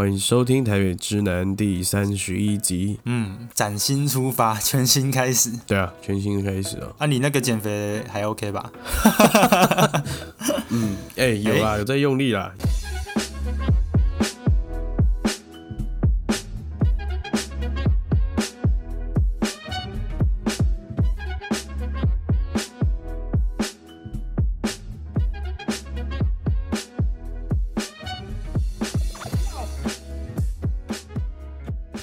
[0.00, 2.98] 欢迎收听台北之南第三十一集。
[3.04, 5.52] 嗯，崭新出发，全新开始。
[5.66, 6.94] 对啊，全新开始哦。
[6.96, 8.72] 啊，你那个减肥还 OK 吧？
[10.70, 12.50] 嗯，哎、有啊，有在用力啦。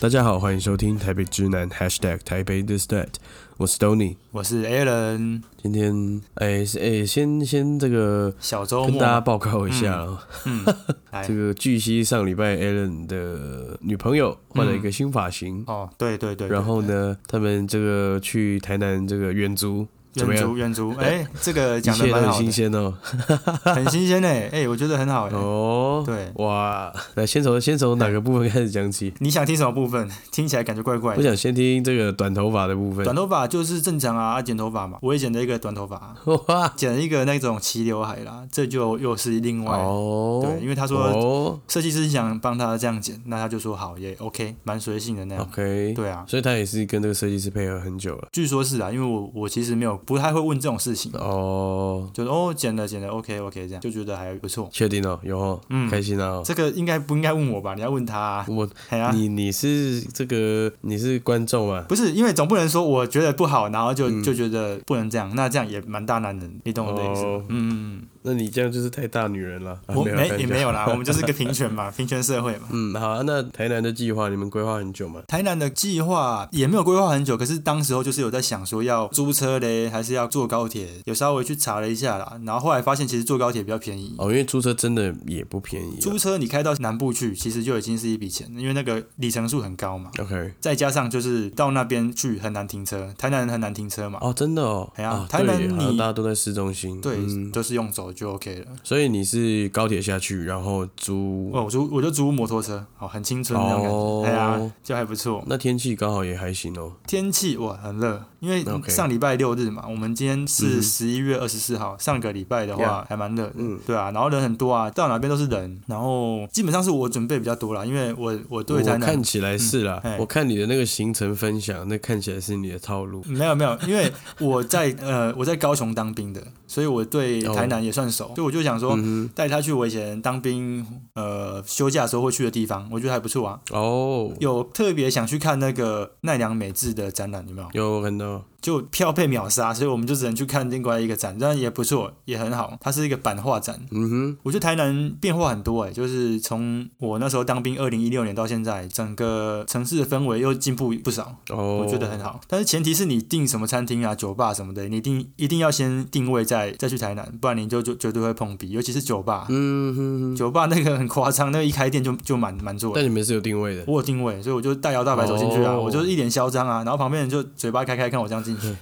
[0.07, 3.09] 大家好，欢迎收听台北直男 #hashtag 台北 this that，
[3.57, 4.15] 我是 Tony。
[4.31, 9.97] 我是 Alan，今天哎是哎先先这个小周跟大家，报告一下。
[9.97, 10.63] 哦，嗯，
[11.11, 11.27] 来。
[11.27, 16.81] 这，个据悉上礼拜 Alan 的女朋友换了一个新发型，哦，对对对，对然后？
[16.83, 19.85] 呢，他们这个去台南这个远足
[20.17, 20.55] 怎么样？
[20.55, 22.93] 远足远足，哎，这个讲的很蛮好的，新鲜哦。
[23.63, 25.33] 很新鲜哎，哎，我觉得很好哎。
[25.33, 29.13] 哦，对哇，那先从先从哪个部分开始讲起？
[29.19, 30.09] 你想听什么部分？
[30.31, 31.23] 听起来感觉怪怪的我。
[31.23, 33.15] 想先听这个短头发的部分短。
[33.15, 36.15] 头发就是正常啊，啊剪头发嘛，我也剪了一个短头发，
[36.47, 39.77] 哇，剪了一个那种齐刘海啦，这就又是另外。
[39.77, 45.43] 哦，对，因为他说哦设计师想帮他这样剪，那他就说好，也 OK，蛮随性的那样。
[45.43, 48.27] ，OK，对啊，所以他也是跟这个设计师配合很久了。
[48.31, 54.67] 据说是啊，因为我我其实没有不太会问这种事情，哦，就是哦剪了剪了 OK OK 这样就觉得还不错。
[54.71, 56.41] 确定哦，有哦，嗯开心哦。
[56.43, 57.75] 这个应该不应该问我吧？
[57.75, 58.45] 你要问他、啊。
[58.47, 58.67] 我
[59.13, 61.85] 你你是这个你是观众啊？
[61.89, 67.43] 不是因为总不能说我觉得不好，然后就、嗯就觉得不能这样，那这样也蛮大男人，你懂我的意思吗？
[67.49, 69.79] 嗯那你这样就是太大女人了。
[69.87, 72.67] 我没也没有啦， 我们就是个平权嘛， 平权社会嘛。
[72.71, 75.21] 嗯，好啊，那台南的计划你们规划很久吗？
[75.27, 84.15] 台南的计划也没有规划很久，可是当时候就是有在想说要租车嘞，还是要坐高铁，有稍微去查了一下啦，然后后来发现其实坐高铁比较便宜。
[84.17, 86.01] 哦，因为租车真的也不便宜啊。
[86.01, 90.11] 租车你开到南部去，其实就已经是一笔钱，因为那个里程数很高嘛。
[90.19, 94.19] OK，再加上就是到那边去很难停车，台南人很难停车嘛。
[94.21, 98.65] 哦，真的哦，哎呀啊台南你大家都在市中心，对，嗯都是用走就 OK 了。
[98.83, 105.43] 所以你是高铁下去，然后租，哦，我租我就租摩托车，哦，很青春那种感哦觉，哎呀，就还不错。
[105.45, 106.93] 那天气刚好也还行哦。
[107.05, 110.81] 天气哇很热，因为上礼拜六日嘛，我们今天嗯是哼。
[110.81, 113.79] 十一月二十四号，上个礼拜的话还蛮热的，嗯。
[113.85, 123.23] 对啊，然后人很多啊，到哪边都是人，然后基本上是我准备比较多啦，因为我我对台南看起来是啦，我看你的那个行程分享，那看起来是你的套路。
[123.27, 128.97] 没有没有，因为我在 呃我在高雄当兵的，所以我对台南也算熟，所以我就想说
[129.35, 133.59] 带他去我以前当兵呃休假的时候会去的地方，我觉得还不错啊。
[133.71, 137.69] 哦，有特别想去看那个奈良美智的展览，有没有？
[137.73, 142.77] 有看到，就票被秒杀，所以我们就只能去看另外一个展，但也不错，也很好。
[142.81, 152.39] 它是一个版画展，嗯哼，我觉得台南变化很多哎、就是从我那时候当兵，二零一六年到现在，整个城市的氛围又进步不少，哦，我觉得很好。
[152.47, 159.45] 但是前提是你订什么餐厅啊、酒吧什么的，你一定一定要先定位再再去台南，不然你就就绝对会碰壁，尤其是酒吧。
[159.49, 163.05] 嗯哼哼，酒吧那个很夸张，那个一开店就就满满座了但。
[163.05, 168.56] 你们是有定位的，我有定位，所以我就大摇大摆走进去啊，哦我就是一脸嚣张啊，然后旁边人就嘴巴开开看我这样进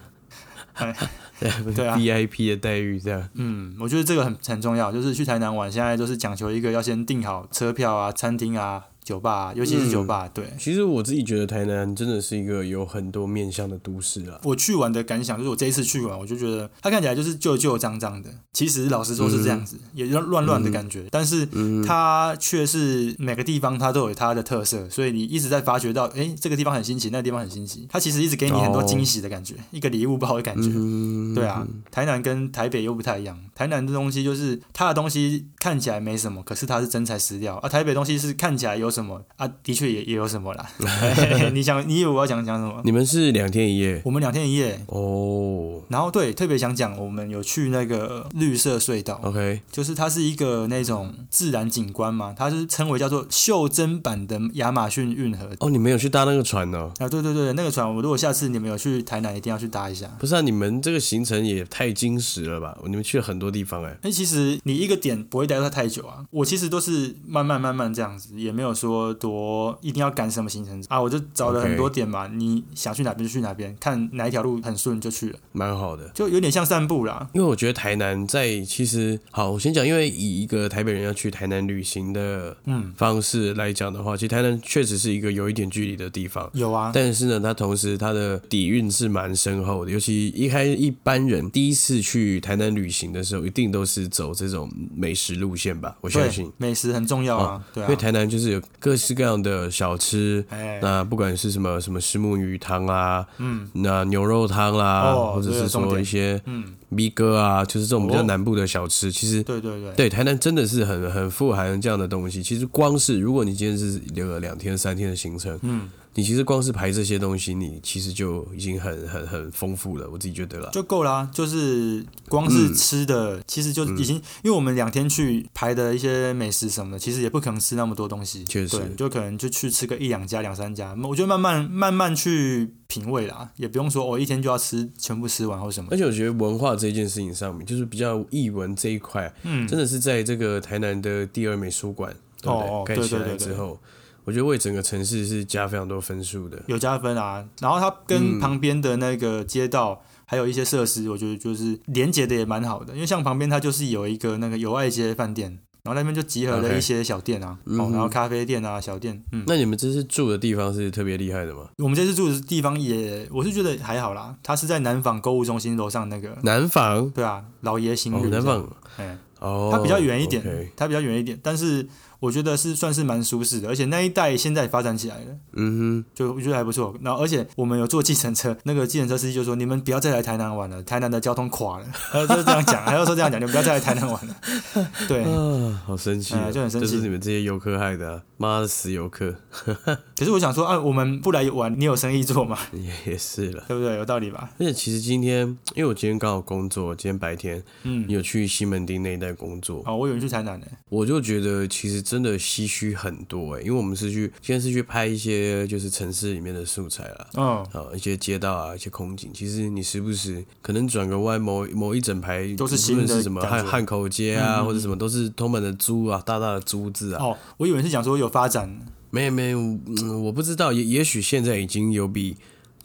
[1.75, 3.29] 对啊 VIP 的待遇这样。
[3.33, 10.27] 嗯，我觉得这个很很重要，就是去台南玩，现在都是讲求一个要先订好车票啊、餐厅啊、酒吧啊、尤其是酒吧。
[10.33, 14.39] 对其实我自己觉得台南真的是一个有很多面向的都市啊。
[14.43, 30.69] 我去玩的感想，就是我这一次去玩，我就觉得它看起来就是旧旧脏脏的，其实老实说是这样子，也乱乱乱的感觉，但是嗯，它却是每个地方它都有它的特色，所以你一直在发掘到，哎，这个地方很新奇，那个地方很新奇，它其实一直给你很多惊喜的感觉，一个礼物包的感觉。
[30.73, 33.37] 嗯对啊，台南跟台北又不太一样。
[33.53, 37.69] 台南的东西就是它的东西看起来没什么，可是它是真材实料啊。
[37.69, 40.69] 台北东西是看起来有什么啊，的确也也有什么啦。
[41.53, 42.81] 你想，你以为我要讲讲什么？
[42.85, 45.81] 你们是两天一夜我们两天一夜，哦。
[45.89, 55.49] 然后对，特别想讲，我们有去那个绿色隧道，OK，就是它是一个那种自然景观嘛，它是称为叫做袖珍版的亚马逊运河。
[55.59, 56.91] 哦，你们有去搭那个船哦？
[56.99, 60.07] 啊，对对对，那个船，我如果下次你们有去台南，一定要去搭一下。
[60.17, 62.77] 不是啊，你们这个行程也太精实了吧？
[62.85, 63.95] 你们去了很多地方哎。
[64.01, 76.09] 那其实你一个点不会待到太久啊，我其实都是慢慢慢慢这样子，也没有说多一定要赶什么行程啊，我就找了很多点嘛你想去哪边就去哪边，看哪一条路很顺就去了，蛮好的。
[76.09, 77.27] 就有点像散步啦。
[77.33, 86.49] 因为我觉得台南在其实好，我先讲，因为以一个台北人要去台南旅行的嗯，方式来讲的话，其实台南确实是一个有一点距离的地方。
[86.53, 100.45] 有啊，但是呢，它同时它的底蕴是蛮深厚的，尤其一开一般人第一次去台南旅行的时候，一定都是走这种美食路线吧，我相信。，美食很重要啊，对啊因为，台南就是有各式各样的小吃。
[100.49, 103.67] 哎，那不管是什么什么石目鱼汤啊，嗯。
[103.73, 108.23] 那牛肉汤啦，哦或者是这个重点说一些嗯，米哥啊，就是这种比较哦。
[108.23, 112.41] 南部的小吃，其实对对对，对台南真的是很很富含这样的东西。
[112.41, 120.09] 其实光是如果你今天是留了两天三天的行程，嗯，你其实光是排这些东西，你其实就已经很很很丰富了。
[120.09, 120.69] 我自己觉得啦。
[120.71, 121.29] 就够啦。
[121.33, 128.45] 就是光嗯是吃的，其实就已经，因为我们两天去排的一些美食什么的，其实也不可能吃那么多东西。
[128.45, 130.95] 确实，就可能就去吃个一两家、两三家。
[131.03, 135.97] 我觉得慢慢慢慢去品味啦，也不用说我、哦、一天就要吃全部吃完或什么而。
[135.97, 142.69] 且我觉得文化这件事情上面，就是比较译文这一块，嗯，真的是在这个台南的第二美术馆，对不对？
[142.69, 143.77] 哦哦盖起来之后，
[144.25, 146.61] 我觉得为整个城市是加非常多分数的。
[146.67, 147.45] 有加分啊。
[147.61, 150.03] 然后它跟嗯旁边的那个街道。
[150.27, 155.51] 还有一些设施，我觉得就是连接的也蛮好的，因为像旁边它就是有一个那个友爱街饭店，
[155.83, 161.69] 然后那边就集合了一些小店啊，然后咖啡店啊、小店，嗯，那你们这次住的地方是特别厉害的吗？
[161.77, 164.35] 我们这次住的地方也，我是觉得还好啦。
[164.41, 168.43] 它是在南纺购物中心楼上那个，南坊对啊，老爷行哦，旅这样。
[168.43, 171.87] 南坊哎，哦，它比较远一点 OK 它比较远一点，但是
[172.19, 176.95] 我觉得是算是蛮舒适的，而且那一带现在发展起来了，嗯哼就我觉得还不错。
[177.01, 181.85] 然后而且我们有坐计程车，那个计程车司机就说：“你们不要再来台南玩了，台南的交通垮了。
[182.11, 184.35] ”他就这样讲，还要说这样讲，你们不要再来台南玩了。
[185.07, 189.35] 对，啊，好生气哦，哎就很生气是你们这些游客害的啊，妈的死游客，
[190.17, 192.57] 可是我想说啊，我们不来玩，你有生意做吗？
[192.73, 193.63] 也也是了。
[193.67, 193.95] 对不对？
[193.95, 194.49] 有道理吧？
[194.59, 200.65] 而且其实今天，因为我今天刚好工作，今天白天嗯，有去西门町那一带工作，哦，我以为你去台南呢。
[200.89, 207.27] 我就觉得其实真的唏嘘很多哎、因为我们是去今天是去拍一些就是城市里面的素材啦。
[207.33, 217.21] 嗯，啊，一些街道啊，一些空景，其实你时不时可能转个弯，某某一整排都是新的论是什么汉汉口街啊，嗯或者什么都是充满了猪啊，大大的猪字啊。
[217.21, 218.79] 哦，我以为是讲说有发展。
[219.09, 222.37] 没有没有，嗯，我不知道，也也许现在已经有比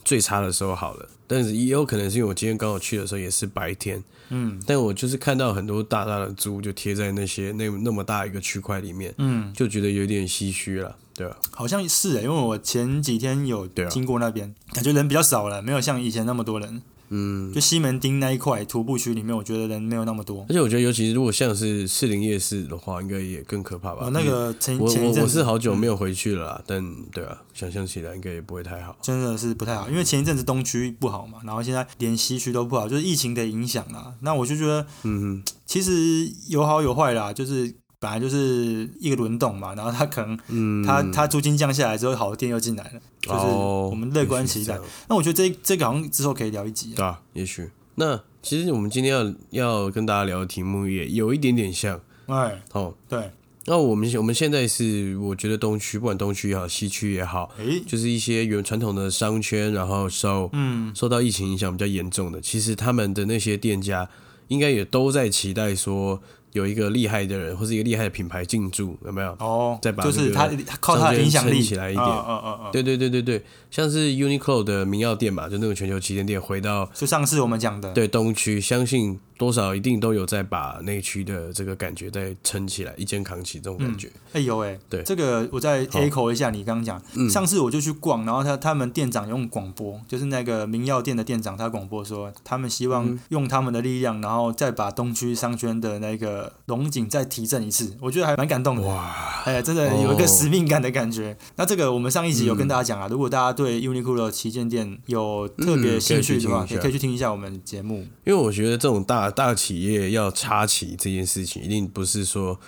[0.05, 11.37] 最差的时候好了，但是也有可能是因为我今天刚好去的时候也是白天，嗯但我就是看到很多大大的猪就贴在那些那那么大一个区块里面，嗯，就觉得有点唏嘘了，对吧？
[11.53, 16.83] 好像是欸诶，因为我前几天有经过那边，感觉人比较少了，没有像以前那么多人。
[17.11, 20.47] 嗯，就西门町那一块徒步区里面，我觉得人没有那么多。
[20.49, 24.07] 而且我觉得，尤其是如果像是士林夜市的话，应该也更可怕吧？
[24.07, 28.97] 哦，那个前前一阵子我是好久没有回去了啦，但对啊，想象起来应该也不会太好。
[29.03, 34.15] 真的是不太好，因为前一阵子东区不好嘛，然后现在连西区都不好，就是疫情的影响啦。
[34.21, 44.79] 那我就觉得嗯其实有好有坏啦，就是本来就是一个轮动嘛，然后他可能嗯，他他租金降下来之后，好的店又进来了，就是哦我们乐观期待
[45.09, 46.97] 那我觉得这这个好像之后可以聊一集啊。
[46.97, 47.71] 对啊，也许。
[47.97, 52.95] 那其实我们今天要要跟大家聊的题目也有一点点像哎，哦。
[53.09, 53.31] 对，
[53.67, 64.09] 那我们我们现在是我觉得东区，不管东区也好，西区也好，诶，就是一些原传统的商圈，然后受嗯，受到疫情影响比较严重的，其实他们的那些店家
[64.49, 69.31] 应该也都在期待说有一个厉害的人或是一个厉害的品牌进驻，有没有？
[69.39, 71.61] 哦，再把就是那个他靠他的影响力。
[71.61, 72.05] 起来一点。
[72.05, 84.11] 嗯嗯嗯嗯，对对对对对，像是 Uniqlo 的名药店嘛，就那个全球旗舰店，回到就上次我们讲的，对东区，相信多少一定都有在把内区的这个感觉再撑起来，一肩扛起这种感觉。
[84.33, 85.03] 哎有哎，对。
[85.03, 86.01] 这个我再好。
[86.01, 87.29] echo 一下你刚刚讲，嗯。
[87.29, 93.21] 上次我就去逛，然后他他们店长用广播，就是那个名药店的店长，他广播说他们希望嗯。
[93.29, 98.83] 用他们的力量，然后再把东区商圈的那个龙井再提振一次，我觉得还蛮感动的。
[98.83, 101.37] 哇，哎，真的有一个哦使命感的感觉。
[101.57, 108.07] 那这个我们上一集有跟嗯大家讲啊，如果大家对 Uniqlo 旗舰店有特别嗯兴趣的话，也可以去听一下我们节目。
[108.25, 112.59] 因为我觉得这种大大企业要插旗这件事情，一定不是说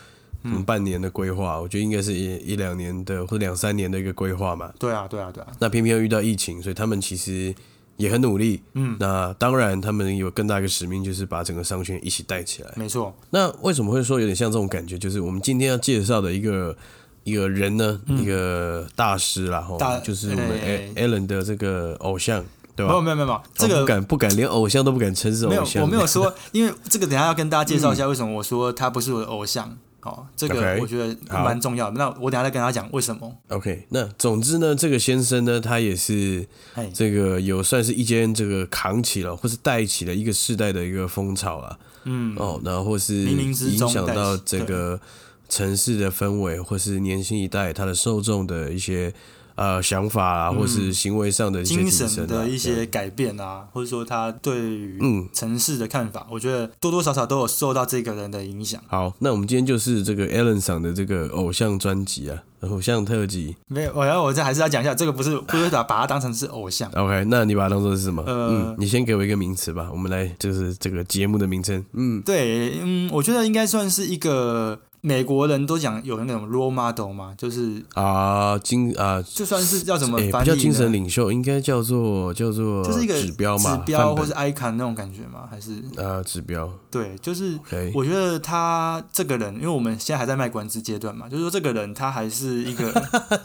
[0.43, 4.73] 嗯半年的规划，我觉得应该是一一两年的或者两三年的一个规划嘛。
[4.79, 7.55] 对啊，对啊，对啊，那偏偏又遇到疫情，所以他们其实
[7.97, 8.63] 也很努力。
[8.75, 12.73] 嗯，那当然，他们有更大一个使命，就是把整个商圈一起带起来。
[12.77, 13.15] 没错。
[13.31, 14.99] 那为什么会说有点像这种感觉？
[14.99, 16.77] 就是我们今天要介绍的一个
[17.25, 22.45] 一个人呢，一个大师啦，吼嗯大，就是我们哎 A Alan 的这个偶像，
[22.75, 22.93] 对吧？
[23.01, 25.83] 没有没有没有，这个哦不敢不敢，连偶像都不敢称是没有偶，像。
[25.83, 29.79] 我没有说， 因为这个等下要跟大家介绍一下为什么我说他不是我的偶像。
[30.03, 31.97] 哦，这个我觉得蛮重要的。
[31.97, 33.33] 那我等下再跟他讲为什么。
[33.49, 41.79] OK，那总之呢，这个先生呢，他也是哎，这个有算是一间这个扛起了，或是带起了一个世代的一个风潮啊。
[42.05, 45.01] 嗯，哦，然后或是影响到起整个
[45.49, 49.15] 城市的氛围，或是年轻一代他的受众的一些
[49.57, 55.29] 呃想法啊，或是行为上的一些精神的一些改变啊，或者说他对于嗯。
[55.33, 58.81] 城市的看法，我觉得多多少少都有受到这个人的影响。
[58.87, 63.57] 好，那我们今天就是这个 Alan 赏的这个偶像专辑啊，偶像特辑。
[63.67, 68.23] 没有，我要我这还是要讲一下，这个不是不是把把它当成是偶像， OK，那你把它当做是什么？
[68.27, 71.85] 呃嗯，你先给我一个名词吧，我们来就是这个节目的名称。
[71.95, 85.49] 嗯，对，嗯，我觉得应该算是一个美国人都讲有那种 role model 嘛，就是啊，精啊，就算是叫什么诶，翻译呢不叫精神领袖，应该叫做叫做就是一个指标嘛，指标或是 icon 那种感觉嘛？
[85.51, 86.73] 还是啊指标。
[86.89, 87.59] 对，就是。
[87.95, 92.93] 我觉得他这个人，因为我们现在还在卖关子阶段嘛，就是说这个人他还是一个，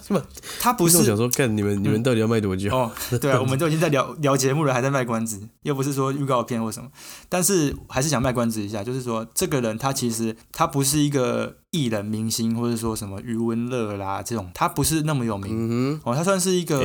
[0.59, 2.69] 他不是不是想说，看你们你们到底要卖多久？
[2.75, 6.89] 哦，对啊， 我们都已经在聊聊节目了，还在卖关子，又不是说预告片或什么，
[7.29, 16.79] 但是还是想卖关子一下，就是说这个人他其实他不是一个艺人明星，或者说什么余文乐啦这种，他不是那么有名、嗯哦，他算是一哼，个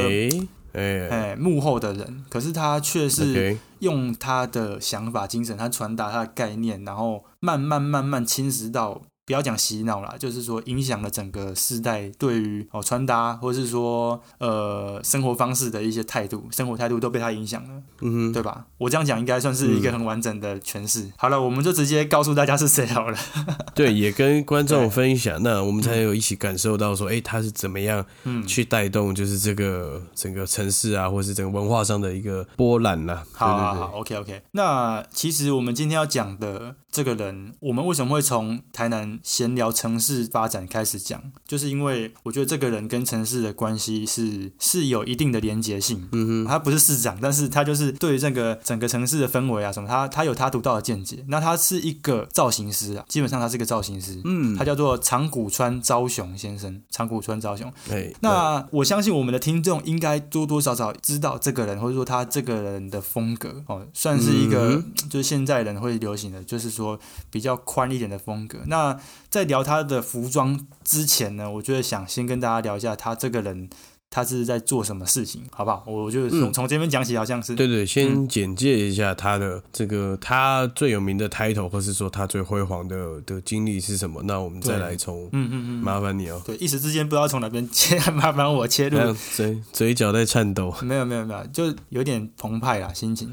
[0.72, 9.02] 诶幕后的人，可是他却是用他的想法、精神，他传达他的概念，然后慢慢慢慢侵蚀到。
[9.24, 17.82] 不要讲洗脑啦，就是说影响了整个世代对于哦穿搭，或是说呃生活方式的一些态度，生活态度都被他影响了。
[18.00, 18.66] 嗯哼，对吧？
[18.78, 21.10] 我这样讲应该算是一个很完整的诠释。
[21.16, 23.18] 好了，我们就直接告诉大家是谁好了。
[23.74, 33.24] 对，也跟观众分享，那我们才有一起感受到说，哎，他是怎么样嗯，去带动，就是这个整个城市啊，或是整个文化上的一个波澜啦。
[33.32, 34.42] 好好好，，OK OK。
[34.50, 41.22] 那其实我们今天要讲的这个人，我们为什么会从台南闲聊城市发展开始讲？
[41.48, 46.06] 就是因为我觉得这个人跟城市的关系是是有一定的连结性。
[46.12, 51.24] 嗯哼，他不是市长，但是他就是对于这个整个城市的氛围啊什么，他他有他独到的见解。
[51.28, 54.20] 那他是一个造型师啊，基本上他是一个造型师。
[54.26, 57.72] 嗯他，叫做长谷川昭雄先生，长谷川昭雄。
[57.88, 66.98] 对，那我相信我们的听众应该多多少少知道这个人，或者说他这个人的风格哦，算是一个、嗯就是现在人会流行的，就是说
[67.30, 68.58] 比较宽一点的风格。
[68.66, 68.98] 那
[69.30, 73.70] 在聊他的服装之前呢，我觉得想先跟大家聊一下他这个人
[74.14, 75.82] 他是在做什么事情，好不好？
[75.86, 84.22] 我就从、嗯从这边讲起，好像是对对，先简介一下他的这个他最有名的 title，或是说他最辉煌的的经历是什么？
[84.24, 88.98] 那我们再来从嗯嗯嗯，麻烦你哦，对，一时之间不知道从哪边切， 麻烦我切入
[89.34, 90.74] 嘴嘴角在颤抖。
[90.82, 93.32] 没有没有没有，就有点澎湃啦，心情。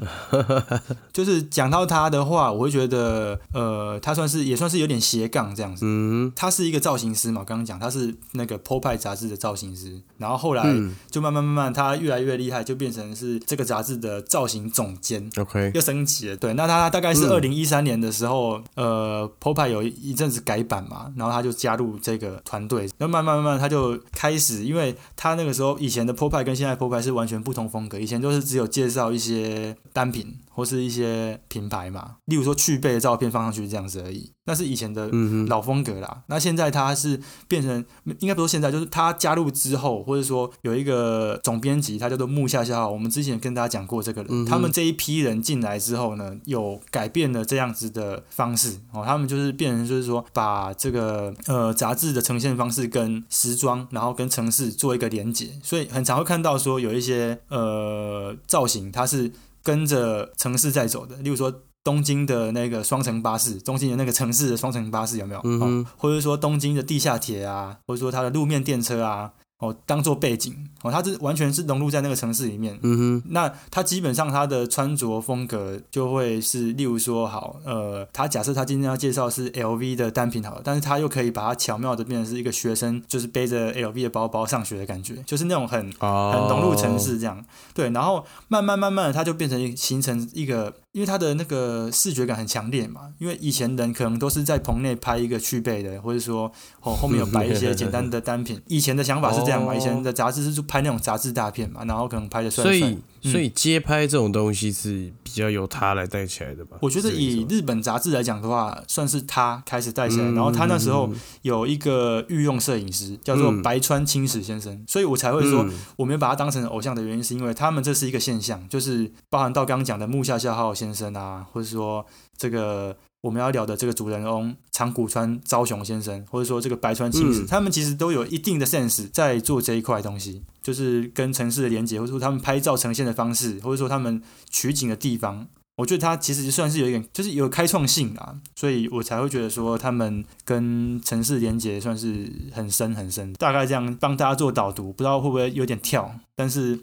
[1.12, 5.84] 就是讲到他的话，我会觉得，呃，他算是也算是有点斜杠这样子。
[5.84, 10.69] 嗯他是一个造型师嘛，刚刚讲他是那个《PO 派》杂志的造型师，然后后来嗯
[11.10, 15.30] 就慢慢慢慢他越来越厉害，就变成是这个杂志的造型总监。
[15.36, 35.10] ，OK，又升级了，对，那他大概是嗯二零一三年的时候，呃 p o p e 有一阵子改版嘛，然后他就加入这个团队，然后慢慢慢慢他就开始，因为他那个时候以前的 p o p e 跟现在 p o p e 是完全不同风格，以前都是只有介绍一些单品或是一些品牌嘛，例如说去背的照片放上去这样子而已，那是以前的
[35.48, 36.22] 老风格啦。
[36.26, 37.82] 那现在它是变成，
[38.18, 42.90] 应该不是现在，就是他加入之后，或者说有一个总编辑，他叫做木下孝浩。
[42.90, 61.62] 我们之前跟大家讲过这个人，嗯他们这一批人进来之后呢，有改变了这样子的方式哦，他们就是变成就是说把这个呃杂志的呈现方式跟时装，然后跟城市做一个连结，所以很常会看到说有一些呃造型，它是跟着城市在走的，例如说。
[61.82, 65.40] 东京的那个双层巴士，东京的那个城市的双层巴士有没有？
[65.44, 72.78] 嗯哦，或者说东京的地下铁啊，或者说它的路面电车啊，哦，当做背景，哦，他是完全是融入在那个城市里面。
[72.82, 87.44] 嗯哼，那他基本上他的穿着风格就会是，例如说，好，呃，他假设他今天要介绍是 LV 的单品好了，但是他又可以把它巧妙的变成是一个学生，就是背着 LV 的包包上学的感觉，就是那种很哦，很融入城市这样。
[87.74, 93.12] 对，然后慢慢慢慢的，它就变成形成一个，因为它的那个视觉感很强烈嘛。
[93.18, 96.50] 因为以前人可能都是在棚内拍一个去背的，或者说
[96.82, 98.60] 哦后面有摆一些简单的单品。
[98.66, 102.98] 以前的想法是这样嘛， 哦以前的杂志是拍那种杂志大片嘛，然后可能拍的帅帅所以。
[103.22, 106.78] 嗯所以街拍这种东西是比较由他来带起来的吧？
[106.80, 111.10] 我觉得以日本杂志来讲的话，算是他开始带起来，嗯然后他那时候
[111.42, 113.62] 有一个御用摄影师叫做嗯。
[113.62, 115.72] 白川清史先生，所以我才会说嗯。
[115.96, 127.46] 我没有把他当成偶像的原因，是因为他们这是一个现象，就是包含到刚刚讲的木下孝浩先生啊，或者说这个我们要聊的这个主人翁长谷川昭雄先生，或者说这个白川清史，嗯。
[127.46, 135.48] 他们其实都有一定的 sense 在做这一块东西，就是跟城市的连接，或者说他们拍照呈现的方式，或者说他们取景的地方。
[135.76, 143.32] 我觉得他其实算是有一点，就是有开创性啊，所以我才会觉得说他们跟城市连接算是很深很深。
[143.32, 146.78] 大概这样帮大家做导读，不知道会不会有点跳，但是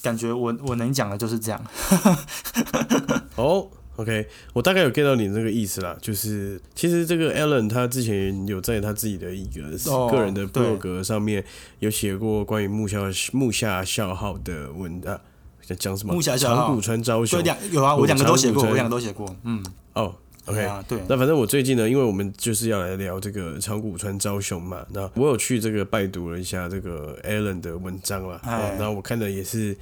[0.00, 1.62] 感觉我我能讲的就是这样。
[3.36, 3.68] 哦。
[3.96, 9.62] OK，我大概有 get 到你这个意思啦，就是其实这个 Alan 他之前有在他自己的一个
[10.10, 11.42] 个人的博格上面
[11.78, 13.00] 有写过关于木下
[13.32, 15.18] 木下孝号的文啊，
[15.64, 16.12] 在讲什么？
[16.12, 16.66] 木下孝号。
[16.66, 17.42] 长谷川昭雄。
[17.42, 19.34] 两有啊，我两个都写过，我两个都写过。
[19.44, 19.64] 嗯。
[19.94, 21.00] 哦，OK 啊，对。
[21.08, 29.74] 那反正我最近呢，因为我们就是要来聊这个长谷川昭雄嘛，那我有去这个拜读了一下这个 Alan 的文章了，然后我看的也是。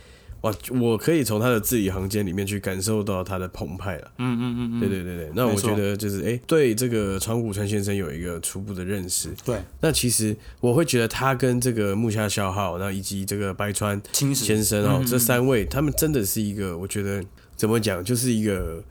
[0.45, 4.13] 哇，我可以从他的字里行间里面去感受到他的澎湃了。
[4.19, 5.33] 嗯嗯嗯嗯，对对对对。
[5.35, 9.31] 那我觉得就是，哎，对这个川谷川先生有一个初步的认识。
[9.45, 9.59] 对。
[9.81, 17.25] 那其实我会觉得他跟这个木下孝浩，然后以及这个白川先生哦，这三位，他们真的是一个，我觉得
[17.57, 18.85] 怎么讲，就是一个。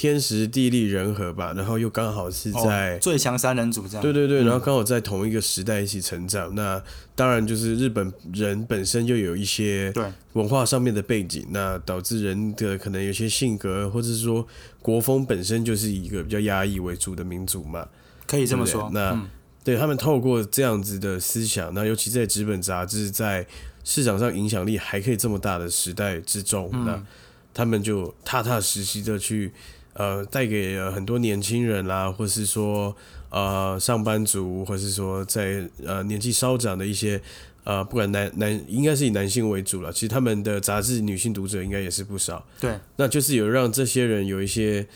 [0.00, 4.02] 天时地利人和吧，然后又刚好是在最强三人组这样。
[4.02, 6.54] 对对对，然后刚好在同一个时代一起成长。
[6.54, 6.82] 那
[7.14, 14.46] 当然就是日本人本身就有一些对文化上面的背景，那导致人的可能有些性格，或者是说
[14.80, 17.86] 国风本身就是一个比较压抑为主的民族嘛，
[18.26, 18.88] 可以这么说。
[18.94, 19.28] 那
[19.62, 23.46] 对他们透过这样子的思想，那尤其在纸本杂志在
[23.84, 27.04] 市场上影响力还可以这么大的时代之中，那
[27.52, 29.52] 他们就踏踏实实的去。
[30.00, 32.96] 呃，带给了很多年轻人啦，或是说
[33.28, 37.20] 呃上班族，或是说在呃年纪稍长的一些
[37.64, 39.92] 呃，不管男男应该是以男性为主了。
[39.92, 42.42] 其实他们的杂志女性读者应该也是不少。
[42.58, 44.86] 对，那就是有让这些人有一些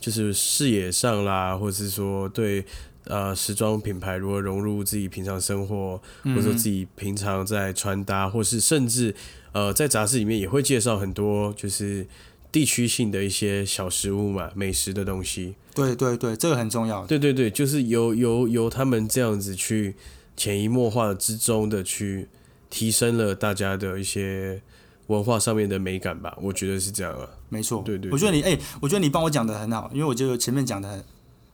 [0.00, 2.64] 就是视野上啦，或者是说对
[3.04, 9.14] 呃时装品牌如何融入自己平常生活，或者说自己平常在穿搭，或是甚至
[9.52, 12.06] 呃在杂志里面也会介绍很多就是。
[12.52, 15.54] 地区性的一些小食物嘛，美食的东西。
[15.74, 17.06] 对对对，这个很重要。
[17.06, 19.94] 对对对，就是由由由他们这样子去
[20.36, 22.28] 潜移默化之中的去
[22.68, 24.60] 提升了大家的一些
[25.06, 27.28] 文化上面的美感吧，我觉得是这样啊。
[27.48, 28.10] 没错，对对。
[28.10, 31.04] 我觉得你哎，我觉得你帮我讲的很好，因为我觉得前面讲的很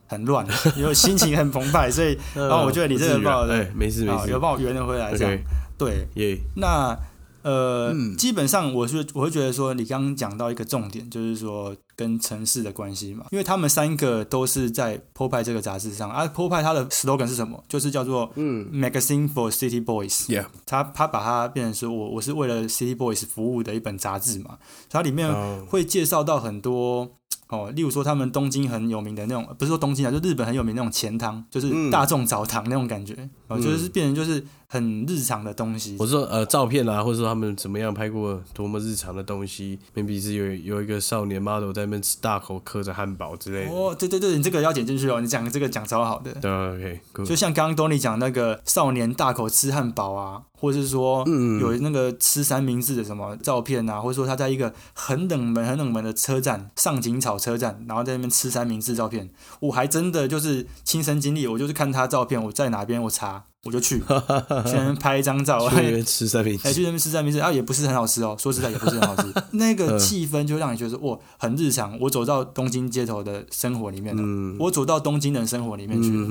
[0.07, 5.39] 很乱，因为心情很澎湃，所以 然后我觉得你这个帮我哎，没事没事，有帮我圆了回来这样。
[5.77, 6.39] 对，耶。
[6.57, 6.99] 那。
[7.47, 17.63] 呃，基本上我是我会觉得说，你刚刚讲到一个重点，就是说跟城市的关系嘛，因为他们三个都是在《坡派》这个杂志上，而《坡派》它的 slogan 是什么？
[17.69, 20.27] 就是叫做嗯，Magazine for City Boys。
[20.27, 24.59] Yeah，他他把它变成说我我是为了 City Boys 服务的一本杂志嘛，
[24.91, 25.33] 它里面
[25.67, 27.13] 会介绍到很多。
[27.49, 33.15] 哦，例如说他们东京很有名的那种，不是说东京啊，就日本很有名那种钱汤，就是大众澡堂那种感觉，
[33.49, 35.97] 哦，就是变成就是很日常的东西。
[35.99, 43.71] 我说呃，照片啊，或者说他们怎么样拍过多么日常的东西，maybe 是有有一个少年 model 在那边吃大口嗑着汉堡之类的。
[43.71, 46.33] 哦，对对对，你这个要剪进去哦，你讲这个讲超好的。
[46.35, 50.43] 对，OK，就像刚刚 Tony 讲那个少年大口吃汉堡啊。
[50.59, 51.23] 或者是说
[51.61, 59.29] 有那个吃三明治的什么照片啊，或者说他在一个很冷门、很冷门的车站上井草车站，然后在那边吃三明治照片，
[59.61, 63.36] 我还真的就是亲身经历，我就是看他照片，我在哪边我查。
[63.67, 64.01] 我就去，
[64.65, 68.37] 先拍一张照，去那边吃三明治，哎去那边吃三明治，啊，也不是很好吃哦。
[68.39, 69.33] 说实在，也不是很好吃。
[69.53, 71.99] 那个气氛就让你觉得哇，很日常。
[72.01, 76.27] 我走到东京街头的生活里面了，我走到东京人生活里面去了。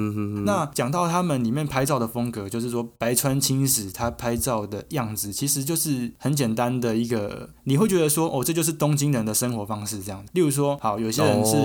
[0.45, 10.23] 那讲到他们里面拍照的风格，就是说白川青史他拍照的样子，其实就是很简单的一个，你会觉得说哦，这就是东京人的生活方式这样。
[10.33, 11.55] 例如说，好，有些人是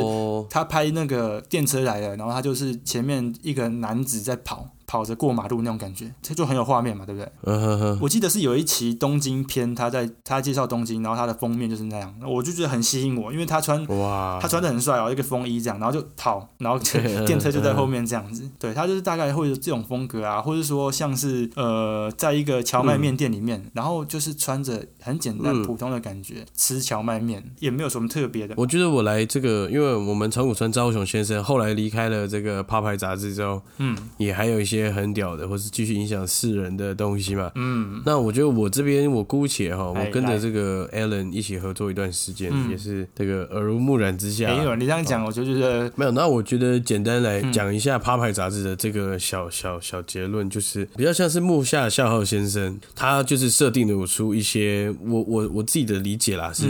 [0.48, 4.68] 他拍那个电车来了，然后他就是前面一个男子在跑。
[4.90, 7.98] 跑着过马路那种感觉，这就很有画面嘛，对不对？
[8.00, 16.76] 我记得是有一期东京篇，他在他介绍东京，然后他的封面就是那样，我就觉得很吸引我，因为他穿哇，他穿的很帅哦，一个风衣这样，然后就跑，然后
[17.24, 28.56] 电车就在后面这样子，对他就是大概会有这种风格啊，或者说像是呃，在一个荞麦面店里面，然后就是穿着很简单普通的感觉吃荞麦面，也没有什么特别的。
[28.56, 34.79] 我觉得我来这个，因为我们长谷川昭雄先生后来离开了这个《趴牌》杂志之后，嗯，也还有一些。
[34.88, 37.50] 很屌的，或是继续影响世人的东西嘛？
[37.56, 44.54] 嗯，那我觉得我这边我姑且哈，我跟着这个 Alan 一起合作一段时间，也是这个耳濡目染之下。
[44.54, 46.12] 没有，你这样讲，我就觉得没有。
[46.12, 56.66] 那我觉得简单来讲一下《趴牌》杂志的这个小小小结论，就是比较像是木下孝浩先生，他就是设定了出一些我我我自己的理解啦，是。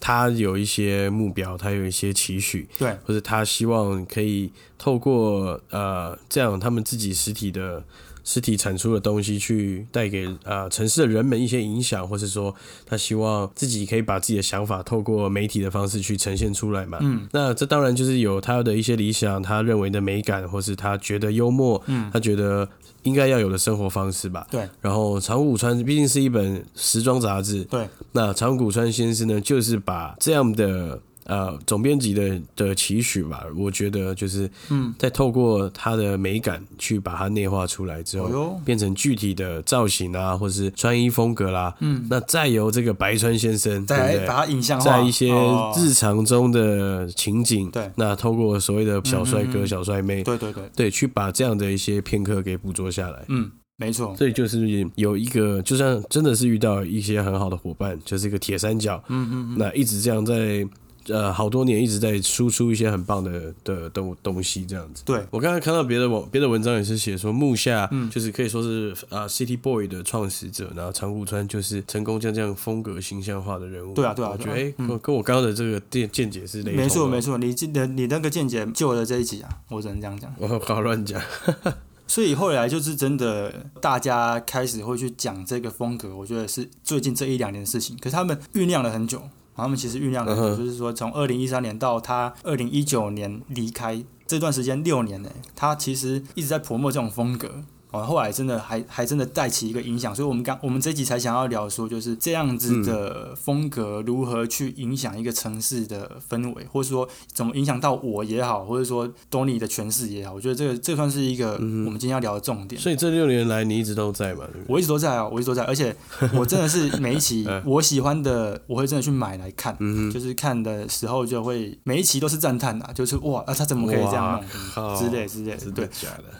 [0.00, 7.82] 他有一些目标，他有一些期许，对，或者他希望可以透过呃这样他们自己实体的
[8.24, 12.52] 实体产出的东西去带给啊、呃城市的人们一些影响，或是说
[12.86, 16.98] 他希望自己可以把自己的想法透过媒体的方式去呈现出来嘛。
[17.02, 22.10] 嗯，那这当然就是有他的一些理想，他认为的美感，或是他觉得幽默，嗯。
[22.12, 22.68] 他觉得
[23.02, 24.46] 应该要有的生活方式吧。
[24.50, 24.68] 对。
[24.80, 43.84] 然后长谷川毕竟是一本时装杂志，对，那长谷川先生呢，就是把这样的呃总编辑的的期许吧，我觉得就是嗯，再透过他的美感去把它内化出来之后，哦，变成具体的造型啊，或是穿衣风格啦，嗯，那再由这个白川先生？
[43.86, 45.72] 再来把它影像化，在一些哦。
[45.76, 47.90] 日常中的情景，对。
[47.96, 49.66] 那透过所谓的小帅哥、嗯嗯嗯。
[49.66, 53.24] 小帅妹，对对对，对，去把这样的一些片刻给捕捉下来。
[53.28, 60.66] 嗯，没错，这就是有一个，就像真的是遇到一些很好的伙伴，就是一个铁三角，嗯嗯嗯，那一直这样在
[61.08, 65.02] 呃好多年一直在输出一些很棒的的东东西，这样子。
[65.04, 73.94] 对，我刚才看到别的网别的文章也是写说木下嗯就是可以说是啊、City Boy 的创始者，然后长谷川就是成功将这样风格形象化的人物。
[73.94, 76.62] 对啊对啊我觉得哎、跟跟我刚刚的这个见见解是。
[76.62, 80.32] 没错没错，你记得你那个见解救了这一集啊，我只能这样讲。
[80.38, 81.20] 我好乱讲。
[82.06, 87.96] 所以后来就是真的，大家开始会去讲这个风格，我觉得是最近这一两年的事情。
[87.98, 89.22] 可是他们酝酿了很久，
[89.56, 97.62] 他们其实酝酿了很久，嗯哼就是说从二零一三年到他二零一九年离开这段时间六年呢，他其实一直在琢磨这种风格。
[97.94, 112.80] 哦，后来真的还还真的带起一个影响，所以我们刚我们这集才想要聊说，就是这样子的风格如何去影响一个城市的氛围，或者说怎么影响到我也好，或者说 Tony 的诠释也好，我觉得这个这算是一个我们今天要聊的重点。
[112.80, 114.74] 所以这六年来你一直都在嘛，对不对？
[114.74, 115.94] 我一直都在啊，我一直都在，而且
[116.34, 117.62] 我真的是 每一期嗯。
[117.64, 124.42] 我喜欢的，我会真的去买来看，嗯 就是看的时候就会每一期都是赞叹啊，就是哇，啊他怎么可以这样
[124.74, 125.92] 靠弄之类之类，的，对的？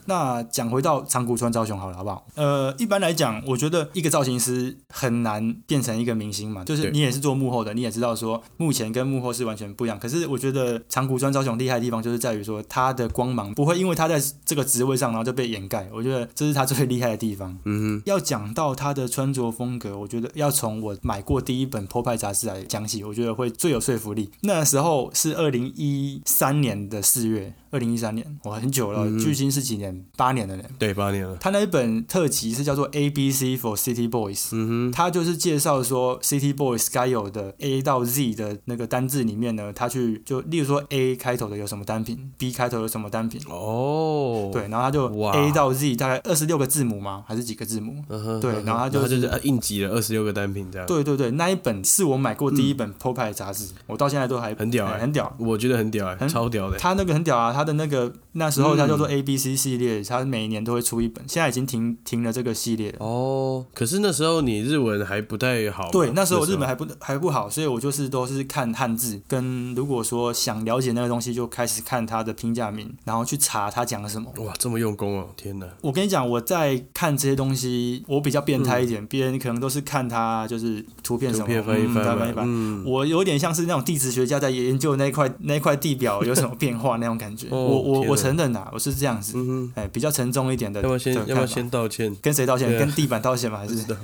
[0.07, 2.27] 那讲回到长谷川昭雄好了，好不好？
[2.35, 9.99] 呃，一般来讲，我觉得一个造型师很难变成一个明星嘛，就是你也是做幕后的，你也知道说幕前跟幕后是完全不一样。
[9.99, 17.57] 可是我觉得长谷川昭雄厉害的地方就是在于说他的光芒不会因为他在这个职位上然后就被掩盖，我觉得这是他最厉害的地方。
[17.65, 24.31] 嗯要讲到他的穿着风格，我觉得要从我买过第一本《破派》杂志来讲起，我觉得会最有说服力。
[24.41, 30.05] 那时候是二零一三年的四月，二零一三年，我，很久了，嗯距今是几年？
[30.17, 30.65] 八年了呢。
[30.79, 31.34] 对，八年了。
[31.41, 42.53] 他那一本特辑是叫做 A B C for City Boys，嗯他就是介绍说 City Boys 该有的 A 到 Z 的那个单字里面呢，他去就例如说 A 开头的有什么单品，B
[42.53, 47.25] 开头有什么单品，哦，对，，然后他就 A 到 Z 大概二十六个字母吗？
[47.27, 47.95] 还是几个字母？
[48.09, 55.35] 嗯哼，对然后他就就是应急了二十六个单品这样，，对对对，那一本是我买过第一本 p o p 杂志，我到现在都还很屌很屌。
[55.39, 56.79] 我觉得很屌哎，很超屌的。
[56.79, 62.97] 他那个很屌啊，他的那个那时候他嗯叫做 A B C 系列，他每年都会出一本，现在已经停停了这个系列了。
[62.99, 74.31] 哦，可是那时候你日文还不太好，对，那时候我日本还不还不好，所以我就是都是看汉字，跟如果说想了解那个东西，就开始看它的评价名，然后去查它讲了什么。
[74.39, 75.67] 哇这么用功哦，天哪！
[75.81, 82.45] 我跟你讲，我在看这些东西，我比较变态一嗯点，别人可能都是看它就是图片什么，图片翻一嗯翻嘛翻一，翻。
[82.47, 87.49] 嗯，我有点像是那种地质学家在研究那块那块地表有什么变化那种感觉。
[87.51, 89.39] 哦我我我承认啊，我是这样子，
[89.75, 90.83] 哎，比较沉重一点的。
[91.13, 92.15] 先要不要先道歉？
[92.23, 92.73] 跟谁道歉？
[92.75, 93.59] 啊跟地板道歉吗？
[93.59, 93.97] 还是知道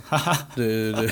[0.55, 1.11] 对对 对，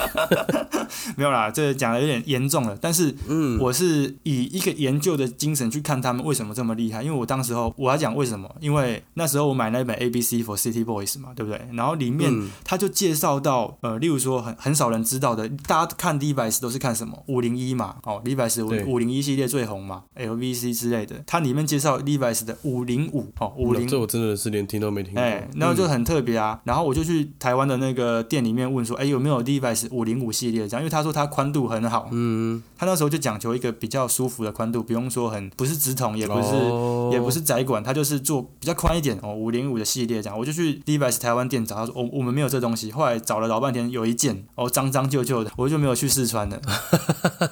[1.17, 1.51] 没有啦？
[1.51, 2.77] 这个讲的有点严重了。
[2.81, 11.61] 但是嗯，我是以一个研究的精神去看他们为什么这么厉害，因为我当时候我要讲为什么，因为那时候我买那本 A B C for City Boys 嘛，对不对？
[11.73, 25.23] 然后里面嗯他就介绍到，呃，例如说很很少人知道的，大家看 Levi's 都是看什么五零一嘛，哦，Levi's 五五零一系列最红嘛，LVC 之类的，它里面介绍 Levi's 的五零五哦，五零这我真的是连听都没听过。
[25.23, 26.61] 哎，然后就嗯很特别啊。
[26.65, 30.81] 然后我就去台湾的那个店里面问说，哎，有没有 Levi's 五零五系列这样？
[30.83, 40.39] 因为他说他宽度很好，嗯，他那时候就讲求一个比较舒服的宽度，不用说很不是直筒，也不是、哦也不是窄管，他就是做比较宽一点哦，五零五的系列这样。
[40.39, 42.93] 我就去 Levi's 台湾店找，他说哦我们没有这东西。
[42.93, 46.61] 后来找了老半天，有一件哦脏脏旧旧的，我就没有去试穿了。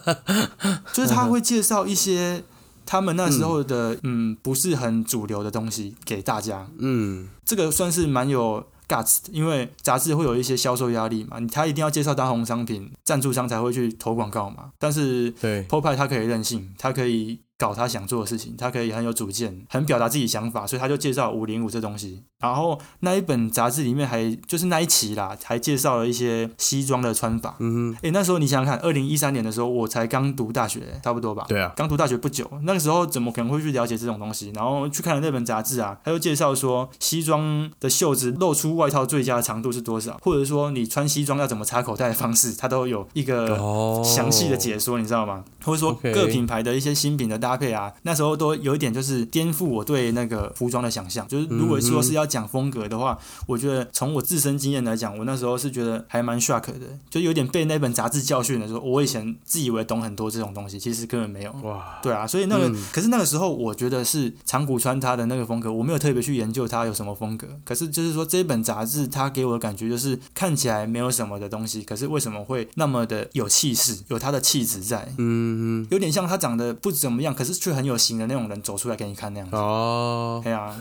[0.93, 2.43] 就是他会介绍一些。
[2.87, 14.71] 他们那时候的嗯不是很主流的东西给大家，嗯，这个算是蛮有 guts，的因为杂志会有一些销售压力嘛，你他一定要介绍当红商品，赞助商才会去投广告嘛。
[14.79, 22.23] 但是对，p o p e 他可以任性，他可以搞他想做的事情，他可以很有主见，很表达自己想法，所以他就介绍五零五这东西。
[22.39, 27.57] 然后那一本杂志里面还就是那一期啦，还介绍了一些西装的穿法。
[27.61, 31.47] 嗯哼，诶，那时候你想想看，二零一三年的时候，我才刚读大学，差不多吧？
[31.49, 34.53] 对啊，刚读大学不久，那个时候怎么可能会去了解这种东西？
[34.55, 45.43] 然后去看了那本杂志啊，他就介绍说，西装的袖子露出外套最佳的长度是多少，或者说你穿西装要怎么插口袋的方式，他都有一个哦，详细的解说，你知道吗？
[45.65, 51.25] 或者说各品牌的一些新品的搭配啊，那时候都有一点就是颠覆我对那个服装的想象。
[51.29, 61.53] 就是如果说是要讲风格的话，我觉得从我自身经验来讲，我那时候是觉得还蛮 shock 的，就有点被那本杂志教训的时候，我以前自以为懂很多这种东西，其实根本没有。
[61.63, 67.47] 哇，对啊，所以那个、嗯可是那个时候，我觉得是长谷川他的那个风格，我没有特别去研究他有什么风格。
[67.65, 75.13] 可是就是说这本杂志，它给我的感觉就是看起来没有什么的东西，可是为什么会那么的有气势，有他的气质在？
[75.19, 79.55] 嗯有点像他长得不怎么样，可是却很有型的那种人走出来给你看那样，子。
[79.57, 80.75] 哦，对啊，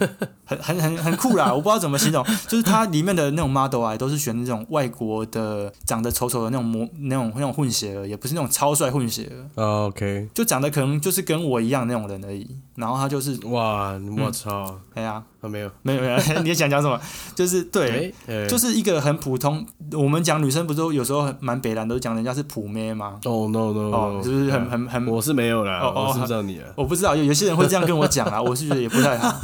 [0.45, 1.53] 很很很 很酷啦！
[1.53, 12.47] 我不知道怎么形容，就是它里面的那种 model 啊，都是选那种外国的长得丑丑的那种模那种那种混血儿，也不是那种超帅混血儿，哦 OK，就长得可能就是跟我一样那种人而已。
[12.75, 16.99] 然后他就是，哇，我操，哎呀，啊没有，没有没有， 你想讲什么？
[17.35, 18.13] 就是对，
[18.47, 19.65] 就是一个很普通。
[19.93, 23.19] 我们讲女生不是都有时候很蛮北蓝，都讲人家是普妹吗？
[23.25, 29.35] 哦 no no，哦，就是很很很我是没有啦，哦哦我是不知道你啊，我不知道，有有些人会这样跟我讲啊， 我是觉得也不太好。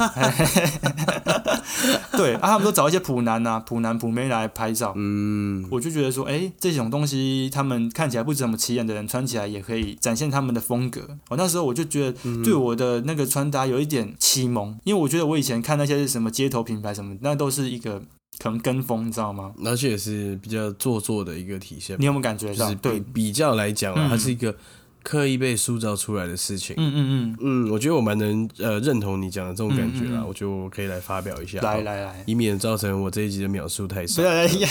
[2.12, 11.00] 对啊，他们都找一些普男啊、普男普妹来拍照，嗯，我就觉得说，哎，这种东西他们看起来不怎么起眼的人穿起来也可以展现他们的风格。
[11.30, 18.00] 我、那时候我就觉得对我的那个穿搭有一点启蒙，因为我觉得我以前看那些什么街头品牌什么，那都是一个
[18.38, 19.52] 可能跟风，你知道吗？
[19.64, 22.66] 而且也是比较做作的一个体现你，有没有感觉到？
[22.66, 24.54] 就是比对，比较来讲啊，嗯它是一个
[25.02, 26.74] 刻意被塑造出来的事情。
[26.78, 32.24] 嗯嗯嗯嗯，我觉得我蛮能呃认同你讲的这种感觉啦，嗯嗯嗯我觉得我可以来发表一下，嗯，来，来来。
[32.26, 34.22] 以免造成我这一集的描述太少。
[34.22, 34.68] 不要，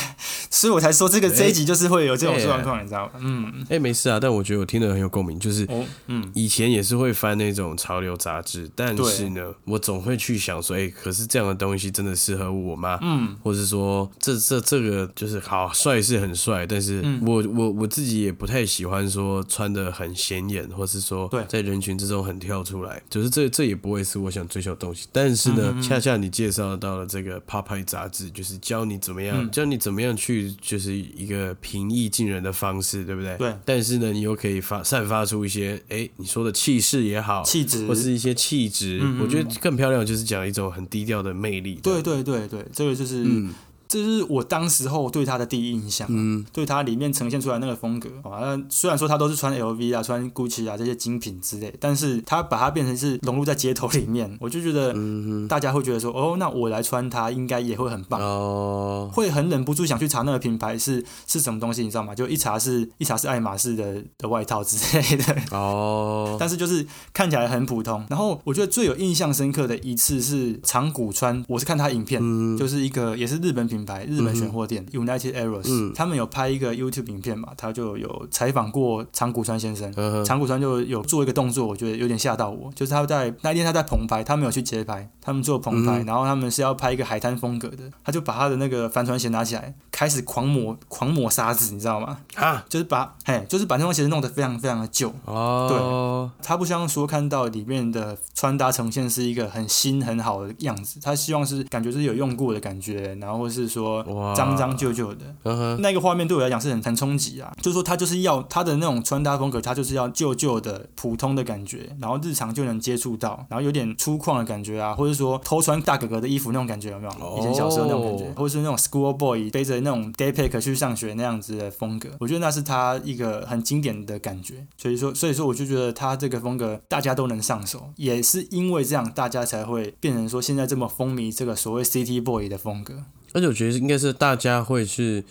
[0.50, 3.12] 所以我才说这个哎这一集就是会有这种哎状况，你知道吗？
[3.20, 12.98] 嗯，哎、没事啊，但我觉得我听得很有共鸣，就是哦，嗯，以前也是会翻那种潮流杂志，但是呢，我总会去想说，哎、可是这样的东西真的适合我吗？
[13.02, 25.08] 嗯，或是说，这这这个就是好帅是很帅，但是嗯我我我自己也不太喜欢说穿的很显眼，或是说对在人群之中很跳出来，就是这这也不会是我想追求的东西。
[25.12, 33.36] 但是呢，恰恰你介绍到了这个 Popeye 杂志，就是教你怎么样，嗯教你怎么样去，就是一个平易近人的方式，对不对？
[33.38, 41.80] 对，但是呢，你又可以发散发出一些，哎，你说的气势也好，气质或是一些气质，我觉得更漂亮，就是讲一种很低调的魅力。
[41.82, 43.54] 对，对对对，这个就是，嗯
[43.92, 46.08] 这是我当时候对他的第一印象。
[46.10, 48.10] 嗯，对他里面呈现出来那个风格。
[48.24, 62.16] 啊，那虽然说他都是穿 LV 啊、穿 GUCCI 啊这些精品之类，但是他把它变成是融入在街头里面，我就觉得嗯大家会觉得说，哦，那我来穿它应该也会很，棒，哦，会很忍不住想去查那个品牌是是什么东西，你知道吗？
[62.16, 68.06] 就一查是一查是爱马仕的的外套之类的，哦，但是就是看起来很普通。
[68.10, 72.58] 然后我觉得最有印象深刻的一次是长谷川，我是看他影片，嗯。
[72.62, 75.92] 就是一个也是日本品牌，日本选货店、United Arrows，、嗯。
[75.96, 79.92] 他们有拍一个 YouTube 影片嘛，他就有采访过长谷川先生。
[80.26, 86.06] 长谷川就有做一个动作，我觉得有点吓到我，就是他在那天他在棚拍，他没有去街拍，他们做棚拍，嗯。
[86.06, 92.18] 然后他们是要拍一个海滩风格的，他就把他的那个帆船鞋拿起来，开始狂抹狂抹沙子，你知道吗？
[92.36, 96.46] 啊，就是把嘿，就是把那双鞋子弄得非常非常的旧，哦，对。
[96.46, 104.04] 他不希望说看到里面的穿搭呈现是一个很新很好的样子，他希望是感觉是有用过的感觉，然后或是说，
[104.36, 105.78] 脏脏旧旧的。
[105.80, 117.38] 那个画面对我来讲是很很冲击啊，就是说他就是要他的那种穿搭风格，他就是要旧旧的、普通的感觉，然后日常就能接触到，然后有点粗犷的感觉啊，或者说偷穿大哥哥的衣服那种感觉有没有？
[117.40, 124.66] 以前小时候那种感觉，哦或者是那种 school boy 背着那种 day pack 去上学那样子的风格，我觉得那是他一个很经典的感觉。
[124.78, 133.04] 所以说，所以说我就觉得他这个风格大家都能上手，也是因为这样，大家才会变成说现在这么风靡这个所谓 city boy 的风格。
[133.34, 135.24] 而且我觉得应该是大家会去，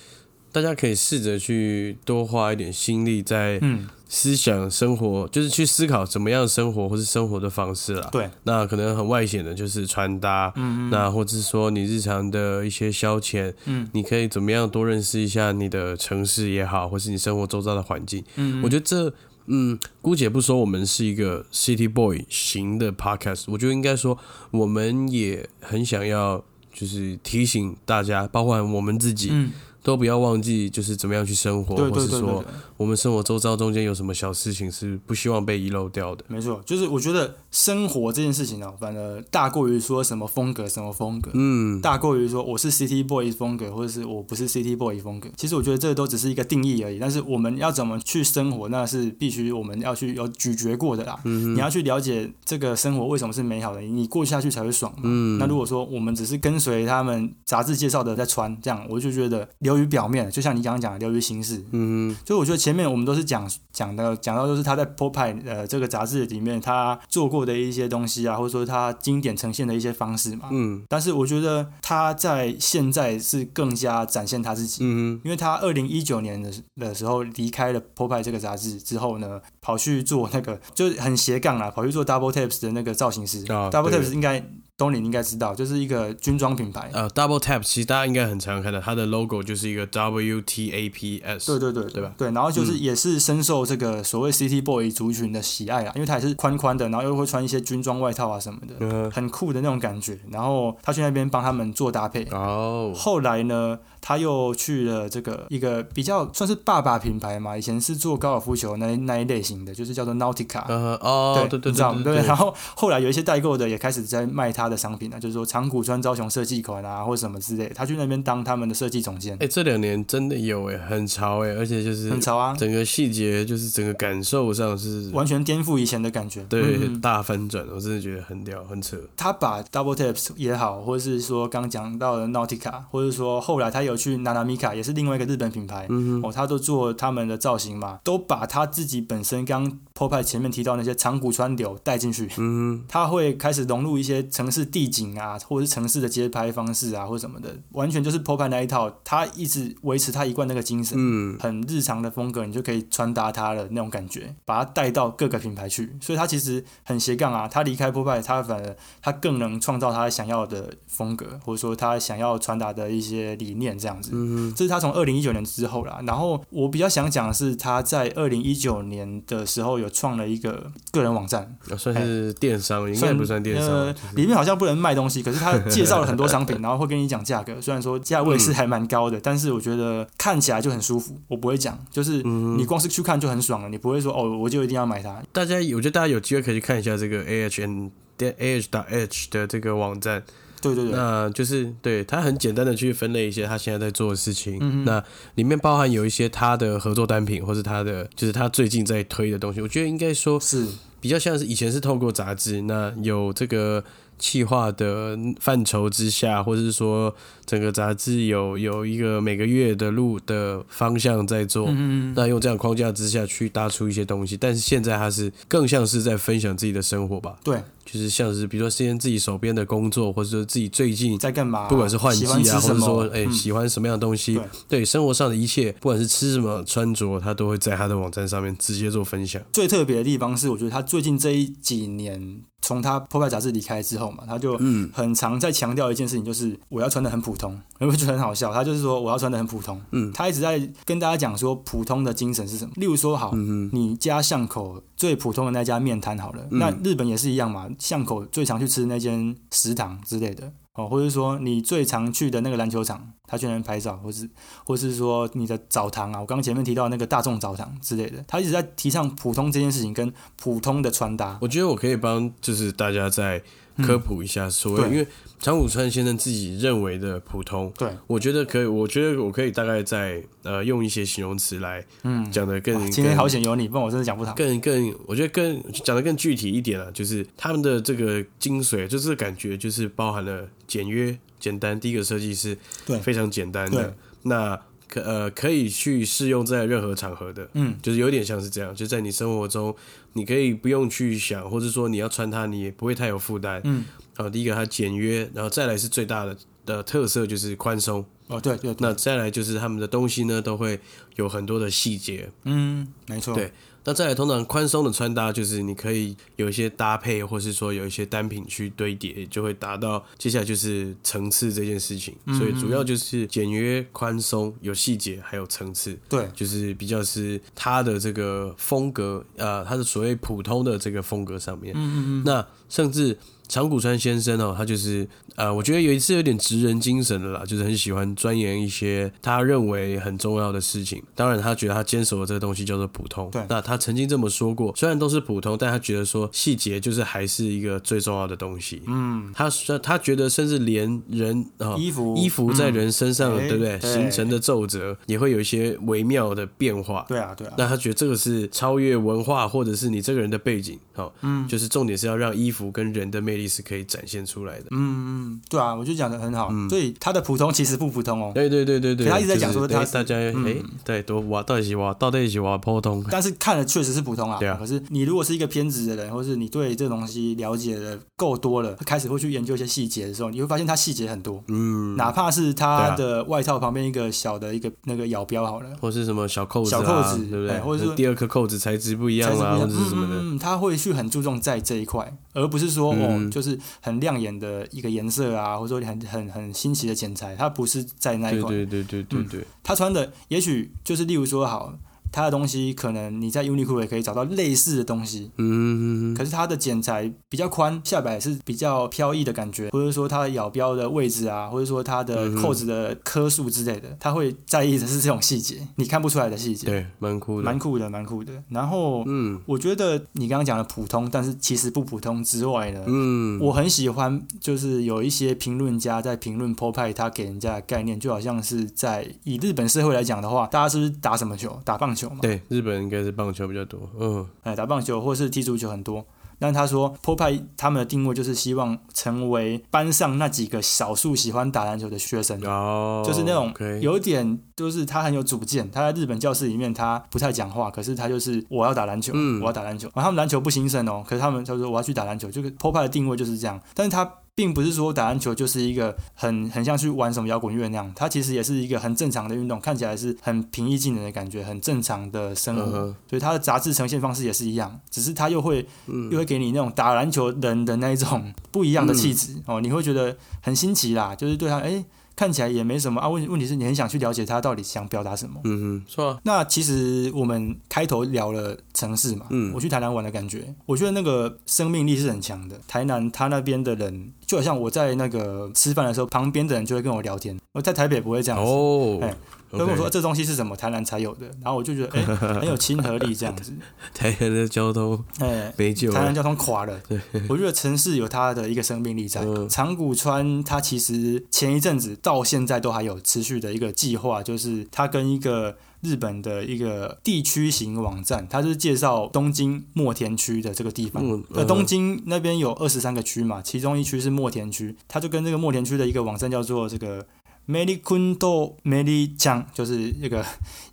[0.53, 8.09] 大家可以试着去多花一点心力在嗯，思想生活，就是去思考怎么样生活或是生活的方式啦。
[8.11, 13.89] 对，那可能很外显的就是穿搭，嗯嗯那或者是说你日常的一些消遣，嗯。
[13.93, 18.25] 你可以怎么样多认识一下你的城市也好，或是你生活周遭的环境。
[18.35, 19.13] 嗯，我觉得这，
[19.47, 24.19] 嗯，姑且不说我们是一个 City Boy 型的 Podcast，我觉得应该说
[24.51, 26.43] 我们也很想要，
[26.75, 29.53] 就是提醒大家，包括我们自己，嗯。
[29.83, 32.45] 都不要忘记就是怎么样去生活，对或是说
[32.81, 36.25] 我们生活周遭中间有什么小事情是不希望被遗漏掉的。
[36.29, 45.29] 没错，就是我觉得生活这件事情呢、反而大过于说什么风格什么风格，嗯，大过于说我是 City Boy 风格，或者是我不是 City Boy 风格。
[45.37, 51.21] 其实我觉得这都只是一个定义而已，但是我们要怎么去生活，那是必须我们要去有咀嚼过的啦。
[51.25, 55.01] 嗯你要去了解这个生活为什么是美好的，你过下去才会爽嘛。
[55.03, 61.63] 嗯那如果说我们只是跟随他们杂志介绍的在穿，这样我就觉得流于表面，就像你刚刚讲的流于形式。
[61.73, 70.49] 嗯就我觉得前面我们都是讲讲的讲到，就是他在 Pop 派呃这个杂志里面他做过的一些东西啊，或者说他经典呈现的一些方式嘛。
[70.51, 83.41] 嗯但是我觉得他在现在是更加展现他自己，嗯因为他二零一九年的的时候离开了 Pop 派这个杂志之后呢，跑去做那个就是很斜杠啦，跑去做 Double Taps 的那个造型师。
[83.53, 84.45] 啊 Double Taps 应该
[84.81, 86.89] 东林应该知道，就是一个军装品牌。
[86.95, 91.47] 呃，Double Tap 其实大家应该很常看到，它的 logo 就是一个 W T A P S。
[91.47, 92.15] 对对对对吧？
[92.17, 100.19] 对，然后就是也是深受这个所谓 City Boy 族群的喜爱啊，因为它也是宽宽的，然后又会穿一些军装外套啊什么的，嗯，很酷的那种感觉。
[100.31, 102.25] 然后他去那边帮他们做搭配。
[102.31, 110.65] 哦，后来呢，他又去了这个一个比较算是爸爸品牌嘛，以前是做高尔夫球那那一类型的，就是叫做 Nautica。
[110.69, 111.73] 呃，哦，对对？
[111.73, 126.43] 对，对对然后后来有一些代购的也开始在卖他的商品啊，就是说长谷川昭雄设计款啊，或者什么之类，他去那边当他们的设计总监，哎，这两年真的有哎，很潮哎，而且就是很潮啊，整个细节，就是整个感受上是完全颠覆以前的感觉。
[126.45, 128.97] 对嗯大翻转，我真的觉得很屌，很扯。
[129.17, 142.29] 他把 Double Taps 也好，或者是说刚讲到的 Nautica，或者说后来他有去 Nanamika，也是另外一个日本品牌，嗯哦，他都做他们的造型嘛，都把他自己本身刚 p o p 前面提到那些长谷川流带进去。
[142.37, 150.97] 嗯他会开始融入一些城市地景啊，或者是城市的街拍方式啊，或什么的，完全就是 p o p 那一套，他一直维持他一贯那个精神。
[150.99, 155.97] 嗯，很日常的风格，你就可以穿搭他的那种感觉，把它带到各个品牌去。
[156.01, 164.11] 所以他其实很斜杠啊，他离开波派，他反而他更能创造他想要的风格，或者说他想要传达的一些理念这样子。
[164.13, 166.01] 嗯这是他从二零一九年之后啦。
[166.07, 177.59] 然后我比较想讲的是，他在二零一九年的时候有创了一个个人网站，啊算是电商，应该不算电商呃，就是里面好像不能卖东西，可是他介绍了很多商品， 然后会跟你讲价格。
[177.61, 181.17] 虽然说价位是还蛮高的，但是我觉得看起来就很舒服。
[181.29, 185.23] 我不会讲，就是嗯你光是去看就很爽了，你不会说哦，我就一定要买它。
[185.33, 190.23] 大家，我觉得大家有机会可以去看一下这个 A H N 点 A H 打 H 的这个网站，
[190.61, 195.03] 对对对，那就是对他很简单的去分类一些他现在在做的事情，嗯那
[195.35, 199.61] 里面包含有一些他的合作单品，或是他的就是他最近在推的东西。
[199.61, 200.67] 我觉得应该说是。
[201.03, 203.83] 比较像是以前是透过杂志，那有这个
[204.19, 221.69] 企划的范畴之下，或者是说整个杂志有有一个每个月的路的方向在做，嗯那用这样框架之下去搭出一些东西，但是现在他是更像是在分享自己的生活吧，对，就是像是比如说先自己手边的工作，或者说自己最近在干嘛？
[221.69, 229.41] 不管是换季啊，或者说哎、嗯喜欢什么样的东西，对对生活上的一切，不管是吃什么、穿着，他都会在他的网站上面直接做分享。
[229.53, 238.53] 最特别的地方是，我觉得他最近这一几年，从他《破败杂志离开之后嘛，他就嗯很常在强调一件事情，就是我要穿的很普通，你会觉得很好笑。
[238.53, 242.73] 他就是说我要穿的很普通，嗯他一直在跟大家讲说普通的精神是什么。
[242.77, 250.53] 例如说，好，嗯你家巷口最普通的那家面摊好了，嗯那日本也是一样嘛，巷口最常去吃的那间食堂之类的。
[250.75, 254.31] 哦，或者说你最常去的那个篮球场，他去那边拍照，或是
[254.65, 261.37] 或是说你的澡堂啊，我刚刚前面提到那个大众澡堂之类的，他一直在提倡普通这件事情跟普通的穿搭。
[261.43, 263.43] 我觉得我可以帮就是大家在
[263.83, 265.07] 科普一下所谓，对因为
[265.39, 274.35] 长谷川先生自己认为的普通，对，我觉得可以，我觉得我可以大概在呃用一些形容词来嗯，讲的更、哇今天好险有你，不然我真的讲不好。
[274.35, 281.79] 更更，我觉得更讲的更具体一点啊，就是他们的这个精髓，就是感觉就是包含了简约、简单。
[281.79, 284.61] 第一个设计是对非常简单的，那
[284.91, 289.75] 可呃可以去适用在任何场合的，嗯，就是有点像是这样，就在你生活中，
[290.15, 293.61] 你可以不用去想，或者说你要穿它，你也不会太有负担。
[293.65, 293.85] 嗯，
[294.17, 300.79] 好，第一个它简约，然后再来是最大的的特色就是宽松，哦，对对对，那再来就是他们的东西呢都会
[301.15, 303.53] 有很多的细节，嗯，没错，对
[303.85, 312.15] 那再来，通常宽松的穿搭就是你可以有一些搭配，或是说有一些单品去堆叠，就会达到接下来就是层次这件事情。
[312.39, 321.73] 所以主要就是简约、宽松、有细节，还有层次，对，就是比较是它的这个风格，呃，它的所谓普通的这个风格上面。
[321.75, 323.17] 嗯嗯嗯，那甚至
[323.51, 331.03] 长谷川先生哦，他就是呃，我觉得有一次有点职人精神的啦，就是很喜欢钻研一些他认为很重要的事情。
[331.17, 333.29] 当然，他觉得他坚守的这个东西叫做普通。
[333.33, 338.83] 对那他曾经这么说过，虽然都是普通，但他觉得说细节就是还是一个最重要的东西。
[338.87, 343.77] 嗯，他说他觉得甚至连人啊、衣服衣服在人身上，嗯对不对？
[343.81, 347.05] 对形成的皱褶也会有一些微妙的变化。
[347.09, 354.67] 对啊，对啊，那他觉得这个是超越文化，或者是你这个人的背景，好、嗯，就是重点是要让衣服跟人的魅力是可以展现出来的。
[354.71, 356.51] 嗯嗯，对啊，我就讲的很好。
[356.69, 364.39] 所以他的普通其实不普通哦，对对对对对，他一直在讲说他就是哎大家哎、对，多挖到底是挖到底是挖普通，但是看了确实是普通啊。
[364.39, 371.43] 对啊可是你如果是一个偏执的人，或是你对这东西了解的够多了，开始会去研究一些细节的时候，你会发现它细节很多。
[371.49, 377.57] 嗯，哪怕是对它啊的外套旁边一个小的一个那个咬标好了，或是什么小扣子、啊，小扣子对不对？
[377.57, 380.21] 哎或者是第二颗扣子材质不一样啊，或者是什么的。
[380.21, 382.95] 嗯他会去很注重在这一块，而不是说、
[383.31, 388.51] 就是很亮眼的一个颜色啊，或者说很很很新奇的剪裁，它不是在那一块。
[388.51, 391.73] 对对对对对对，他穿的也许就是例如说好，
[392.13, 408.33] 他的东西可能你在 Uniqlo 也可以找到类似的东西，嗯，可是它的剪裁比较宽，下摆是比较飘逸的感觉，或者说它的咬标的位置啊，或者说它的扣子的颗数之类的，他会在意的是这种细节，你看不出来的细节，对，蛮酷的，蛮酷的，蛮酷的。
[408.49, 409.41] 然后，嗯。
[409.47, 421.61] 我觉得你刚刚讲的普通，但是其实不普通之外呢，嗯，我很喜欢，就是有一些评论家在评论 PO 派他给人家的概念，就好像是在以日本社会来讲的话，大家是不是打什么球？
[421.65, 422.19] 打棒球嘛？
[422.23, 426.07] 对日本应该是棒球比较多，嗯哎，打棒球或是踢足球很多。
[426.43, 432.41] 但他说 PO 派他们的定位就是希望成为班上那几个少数喜欢打篮球的学生。
[432.47, 435.71] 哦，就是那种有点，就是他很有主见。
[435.71, 439.87] 他在日本教室里面，他不太讲话，可是他就是我要打篮球，嗯我要打篮球。
[439.95, 443.61] 然后他们篮球不兴盛哦，可是他们他说我要去打篮球，就是 PO 派的定位就是这样。
[443.75, 452.71] 但是他并不是说打篮球就是一个很很像去玩什么摇滚乐那样，它其实也是一个很正常的运动，看起来是很平易近人的感觉，很正常的生活。
[453.09, 461.85] 所以它的杂志呈现方式也是一样，只是它又会、嗯又会给你那种打篮球人的那一种不一样的气质、哦，你会觉得很新奇啦，就是对他哎。
[462.21, 465.41] 看起来也没什么啊，问问题是你很想去了解他到底想表达什么。
[465.45, 466.21] 嗯哼，是吧？
[466.23, 472.61] 那其实我们开头聊了城市嘛，嗯我去台南玩的感觉，我觉得那个生命力是很强的。
[472.69, 477.41] 台南他那边的人，就好像我在那个吃饭的时候，旁边的人就会跟我聊天。
[477.53, 479.17] 我在台北不会这样子，哦哎，
[479.59, 483.53] 跟我说这东西是什么，台南才有的，然后我就觉得哎、很有亲和力这样子，
[483.93, 487.01] 台南的交通哎、没救了，台南交通垮了，对。
[487.29, 489.23] 我觉得城市有它的一个生命力在。
[489.23, 489.49] 嗯。
[489.49, 501.03] 长谷川它其实前一阵子到现在都还有持续的一个计划，就是它跟一个日本的一个地区型网站，它是介绍东京墨田区的这个地方。
[501.05, 501.47] 嗯那、嗯。
[501.47, 507.05] 东京那边有二十三个区嘛，其中一区是墨田区，它就跟这个墨田区的一个网站叫做这个。
[507.49, 510.25] Mary Kundo Mary 江就是这个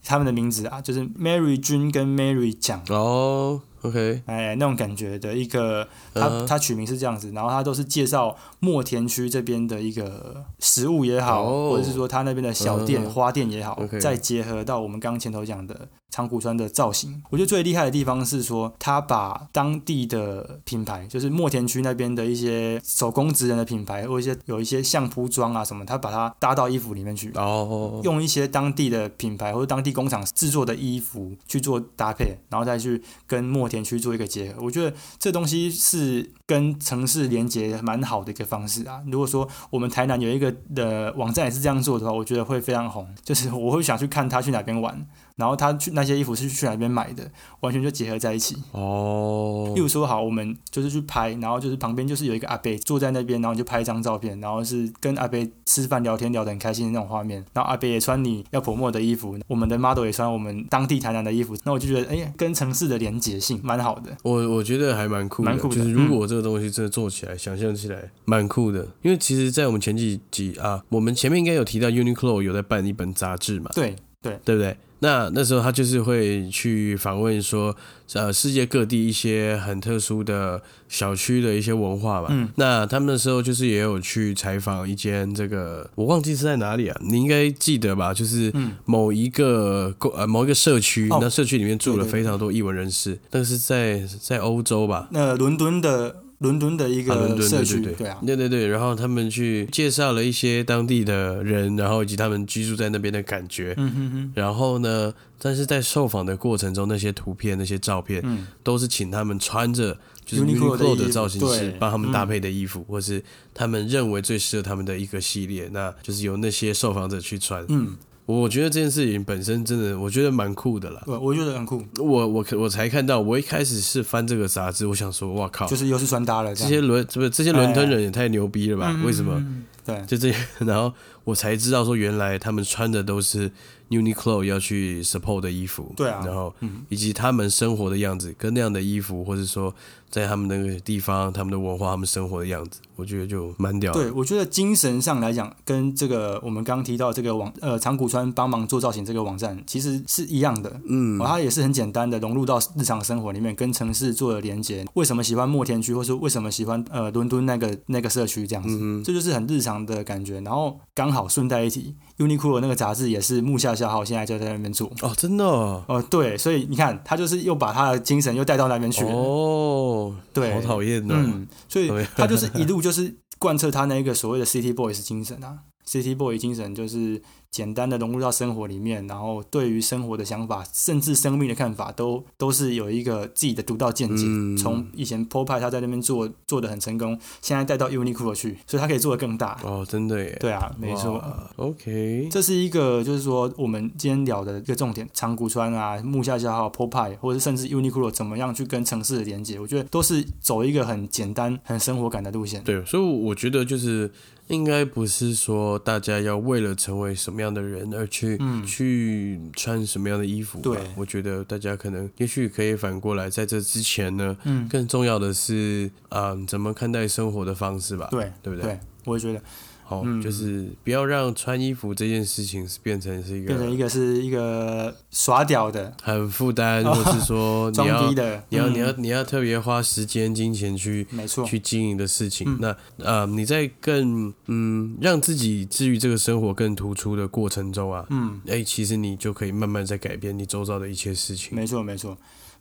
[0.04, 2.82] 他们的名字啊，就是 Mary 君跟 Mary 江。
[2.90, 11.70] 哦，OK，哎，那种感觉的一个，它嗯它取名是这样子，然后它都是介绍墨田区这边的一个食物也好，哦。
[11.72, 27.32] 或者是说它那边的小店、嗯花店也好 OK 再结合到我们刚刚前头讲的长谷川的造型，我觉得最厉害的地方是说，它把当地的品牌，就是墨田区那边的一些手工职人的品牌，或一些有一些相扑装啊什么，它把它搭到衣服里面去。
[27.36, 34.62] 哦，用一些当地的品牌或者当地工厂制作的衣服去做搭配，然后再去跟墨田去做一个结合。
[34.62, 39.02] 我觉得这东西是跟城市连接蛮好的一个方式啊。
[39.12, 43.08] 如果说我们台南有一个的网站也是这样做的话，我觉得会非常红。
[43.24, 45.08] 就是我会想去看他去哪边玩，
[45.38, 47.32] 然后他去那些衣服是去哪边买的，
[47.62, 48.58] 完全就结合在一起。
[48.72, 57.46] 哦例，如说，好，我们就是去拍，然后就是旁边就是有一个阿伯坐在那边，然后你就拍一张照片，然后是跟阿伯吃饭聊天聊得很开心的那种画面。
[57.54, 64.12] 然后阿伯也穿你要泼墨的衣服，我们的 model 也穿我们当地台南的衣服，那我就觉得，哎、跟城市的连结性蛮好的。
[64.24, 68.88] 我我觉得还蛮酷的，蛮酷的就是如果这个东西真的做起来，想象起来蛮酷的。
[69.04, 74.76] 因为其实，在我们前几集啊，我们前面应该有提到 Uniqlo 有在办一本杂志嘛，对对，对不对？
[75.00, 77.76] 那那时候他就是会去访问说，
[78.14, 82.30] 呃，世界各地一些很特殊的小区的一些文化吧。
[82.32, 87.00] 嗯那他们那时候就是也有去采访一间这个，我忘记是在哪里啊？
[87.02, 88.14] 你应该记得吧？
[88.14, 95.08] 就是嗯某一个公呃某一个社区，哦那社区里面住了非常多艺文人士，那个是在在欧洲吧？
[95.12, 98.08] 那伦敦的伦敦的一个社区，对对对。
[98.08, 103.74] 啊，对对对，然后他们去介绍了一些当地的人，然后以及他们居住在那边的感觉。
[103.78, 113.24] 嗯哼哼，然后呢，但是在受访的过程中，那些图片、那些照片，嗯，都是请他们穿着就是 Uniqlo 的造型师帮他们搭配的衣服，或是
[113.54, 117.66] 他们认为最适合他们的一个系列，那就是由那些受访者去穿。
[117.70, 117.98] 嗯，
[118.28, 121.02] 我觉得这件事情本身真的，我觉得蛮酷的啦。
[121.06, 128.92] 对，我觉得很酷，我我我才看到，我一开始是翻这个杂志，我想说，哇靠，就是又是穿搭了，这些伦不是这些伦敦人也太牛逼了吧？
[128.94, 129.34] 嗯为什么？
[129.38, 133.50] 嗯对，就这些， 然后我才知道说，原来他们穿的都是
[133.90, 139.74] Uniqlo 要去 support 的衣服，对啊然后嗯以及他们生活的样子，跟那样的衣服，或者说
[140.10, 143.92] 在他们那个地方、他们的文化、他们生活的样子，我觉得就蛮屌。
[143.94, 150.80] 对，我觉得精神上来讲，跟这个我们刚刚提到这个网呃长谷川帮忙做造型这个网站其实是一样的。
[150.86, 154.86] 嗯哦，它也是很简单的融入到日常生活里面，跟城市做了连接。
[154.94, 158.78] 为什么喜欢墨田区，或是为什么喜欢呃伦敦那个那个社区这样子？
[158.82, 160.40] 嗯这就是很日常的感觉。
[160.42, 164.92] 然后刚好顺带一提，Uniqlo 那个杂志也是木下孝号现在就在那边住。
[165.02, 169.12] 哦，真的哦，哦，对，所以你看，他就是又把他的精神又带到那边去了。
[169.12, 171.14] 哦，对好讨厌的。
[171.16, 184.26] 嗯，所以他就是一路就是贯彻他那个所谓的 City Boys 精神啊，City Boy 精神就是简单的融入到生活里面，然后对于生活的想法，甚至生命的看法，都都是有一个自己的独到见解。
[184.28, 189.60] 嗯从以前 p o p e 他在那边做做的很成功，现在带到 Uniqlo 去，所以他可以做的更大。
[189.64, 190.36] 哦，真的耶。
[190.40, 191.24] 对啊，没错。
[191.56, 202.64] OK，这是一个，就是说我们今天聊的一个重点，长谷川啊、木下消耗、Popeye，或者甚至 Uniqlo 怎么样去跟城市的连接，我觉得都是走一个很简单、很生活感的路线。
[202.64, 204.12] 对，所以我觉得就是
[204.48, 210.64] 应该不是说大家要为了成为什么样的人而去、嗯去穿什么样的衣服吧。
[210.64, 218.08] 对我觉得大家可能也许可以反过来，在这之前呢，嗯，更重要的是啊、怎么看待生活的方式吧。
[218.12, 218.72] 对对不对？
[218.72, 219.42] 对，我也觉得
[219.88, 220.22] 好、嗯。
[220.22, 228.12] 就是不要让穿衣服这件事情是变成是一个变成一个个是一个耍屌的、很负担，或是说你装要
[228.50, 228.74] 你要嗯。
[228.74, 232.46] 你要你要特别花时间金钱去没错，去经营的事情。
[232.48, 232.58] 嗯。
[232.60, 241.56] 那呃，你在更嗯让自己至于这个生活更突出的过程中啊，嗯，哎、其实你就可以慢慢在改变你周遭的一切事情。
[241.56, 242.18] 没错没错。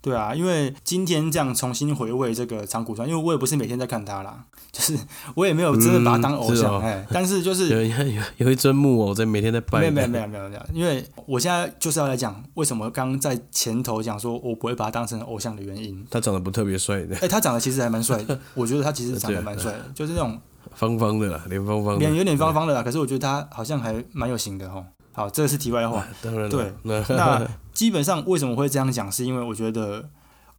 [0.07, 4.97] 对啊，因为今天这样重新回味这个长谷川，因为我也不是每天在看他啦，就是
[5.35, 16.07] 我也没有真的把他当偶像，嗯哦哎、但是就是有有有有一尊木偶在每天在拜，没有没有没有没有没有，因为我现在就是要来讲为什么刚刚在前头讲说我不会把他当成偶像的原因。
[16.09, 20.41] 他长得不特别帅的，哎、他长得其实还蛮帅的，我觉得他其实长得蛮帅的，就是那种
[20.73, 24.85] 方方的啦，脸方方的，脸有点方方的啦，可是我觉得他好像还蛮有型的哈。
[25.17, 26.07] 好，这个是题外话。
[26.21, 30.11] 当然对，那那 基本上为什么会这样讲，是因为我觉得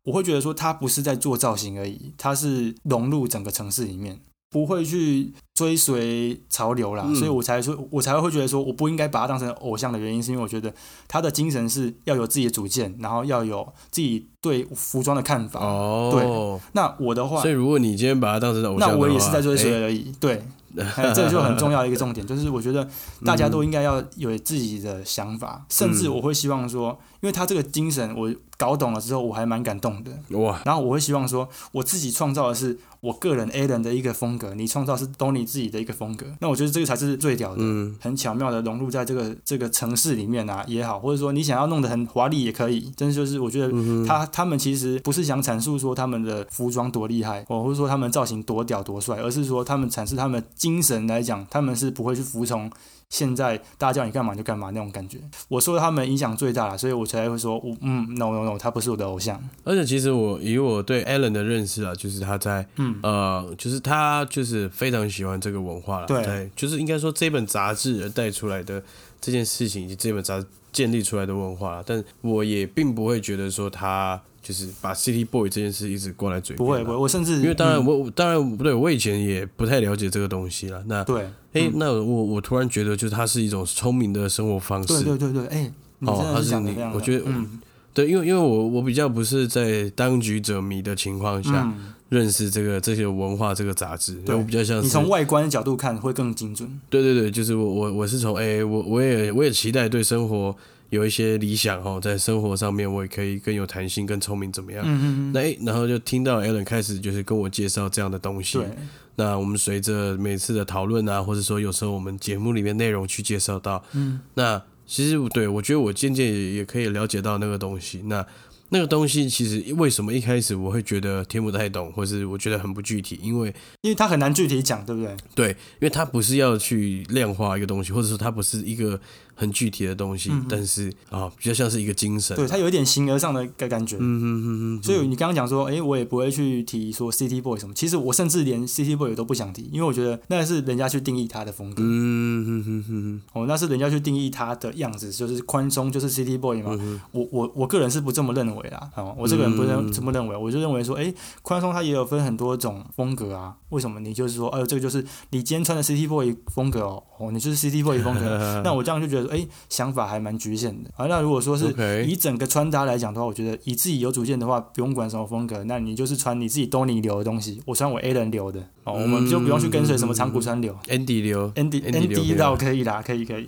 [0.01, 10.73] 我会觉得说他不是在做造型而已，他是融入整个城市里面，不会去追随潮流啦，嗯所以我才说，我才会觉得说我不应该把他当成偶像的原因，是因为我觉得
[11.07, 15.59] 他的精神是要有自己的主见，然后要有自己对服装的看法。
[15.59, 20.11] 哦，对那我的话所以，如果你今天把他当成偶像那，我也是在追哎随而已。
[20.19, 20.43] 对，
[20.77, 22.87] 哎这个就很重要的一个重点， 就是我觉得
[23.25, 30.11] 大家都应该要有自己的想法，甚至我会希望说，因为他这个精神我搞懂了之后，我还蛮感动的。
[30.37, 36.25] 哇，然后我会希望说，我自己创造的是我个人 A 人的一个风格，你创造是 Tony 自己的一个风格。
[36.39, 42.91] 那我觉得这个才是最屌的，嗯很巧妙的融入在这个这个城市里面啊也好，或者说你想要弄得很华丽也可以。
[42.97, 52.71] 真的就是我觉得嗯他他们其实不是想阐述说他们的服装多厉害，或者说他们造型多屌多帅，而是说他们阐释他们精神来讲，他们是不会去服从
[53.09, 55.17] 现在大家叫你干嘛就干嘛那种感觉。
[55.47, 59.41] 我说他们影响最大了，所以我才会说，我嗯，no no no，他不是我的偶像。
[59.63, 68.83] 而且其实我以我对 Alan 的认识啊，就是他在嗯呃，就是他就是非常喜欢这个文化了，对就是应该说这本杂志而带出来的
[69.21, 80.81] 这件事情，以及这本杂志建立出来的文化啦，但我也并不会觉得说他就是把 City Boy 这件事一直挂在嘴边，不会不会，我甚至因为当然嗯我、我当然不对，我以前也不太了解这个东西了。
[80.87, 85.03] 那对诶，那我我突然觉得，就是它是一种聪明的生活方式。
[85.03, 85.69] 对对对对，哎，
[85.99, 87.59] 你哦它是他是你讲的非常的，我觉得嗯
[87.93, 96.69] 对，因为因为我我比较不是在当局者迷的情况下、嗯，认识这个这些文化这个杂志，对我比较像是你从外观的角度看会更精准。
[96.89, 100.55] 对对对，就是我我我是从诶，我我也我也期待对生活
[100.89, 104.83] 有一些理想哦，在生活上面我也可以更有弹性、更聪明怎么样？
[104.87, 108.67] 嗯嗯那诶，然后就听到 Alan 开始就是跟我介绍这样的东西，对，
[109.15, 118.03] 那我们随着每次的讨论啊，或者说有时候我们节目里面内容去介绍到，嗯那其实对我觉得我渐渐也也可以了解到那个东西。
[118.05, 118.25] 那
[118.69, 123.47] 那个东西其实为什么一开始我会觉得听不太懂，或是我觉得很不具体，因为
[123.81, 125.15] 因为它很难具体讲，对不对？
[125.33, 128.99] 对，因为它不是要去量化一个东西，或者说它不是一个
[129.39, 132.35] 很具体的东西，但是啊，比较像是一个精神。
[132.35, 133.95] 对，它有一点形而上的感感觉。
[133.97, 134.83] 嗯嗯嗯嗯。
[134.83, 141.83] 所以你刚刚讲说，哎，我也不会去提说 City Boy 什么，其实我甚至连 City Boy 都不想提，因为我觉得那是人家去定义他的风格。
[141.85, 143.21] 嗯哼哼哼。
[143.33, 146.75] 哦，那是人家去定义他的样子，就是宽松，就是 City Boy 嘛。
[147.11, 148.89] 我我我个人是不这么认为啦。
[148.95, 151.13] 哦，我这个人不认这么认为，我就认为说，哎，
[151.43, 153.55] 宽松它也有分很多种风格啊。
[153.69, 158.61] 为什么你就是说，哎，这个就是你今天穿的 City Boy 风格哦，哦，你就是 Boy 风格。
[158.63, 160.89] 那我这样就觉得，哎，想法还蛮局限的。
[160.95, 161.73] 啊，那如果说是
[162.07, 167.61] 以整个穿搭来讲的话，我觉得以自己有主见的话，不用管什么风格，那你就是穿你自己多尼流的东西。
[167.65, 173.45] 我穿我 A 人流的，哦，我们就不用去跟随什么长谷川流，Andy 流，Andy Andy 绕可以啦，可以可以。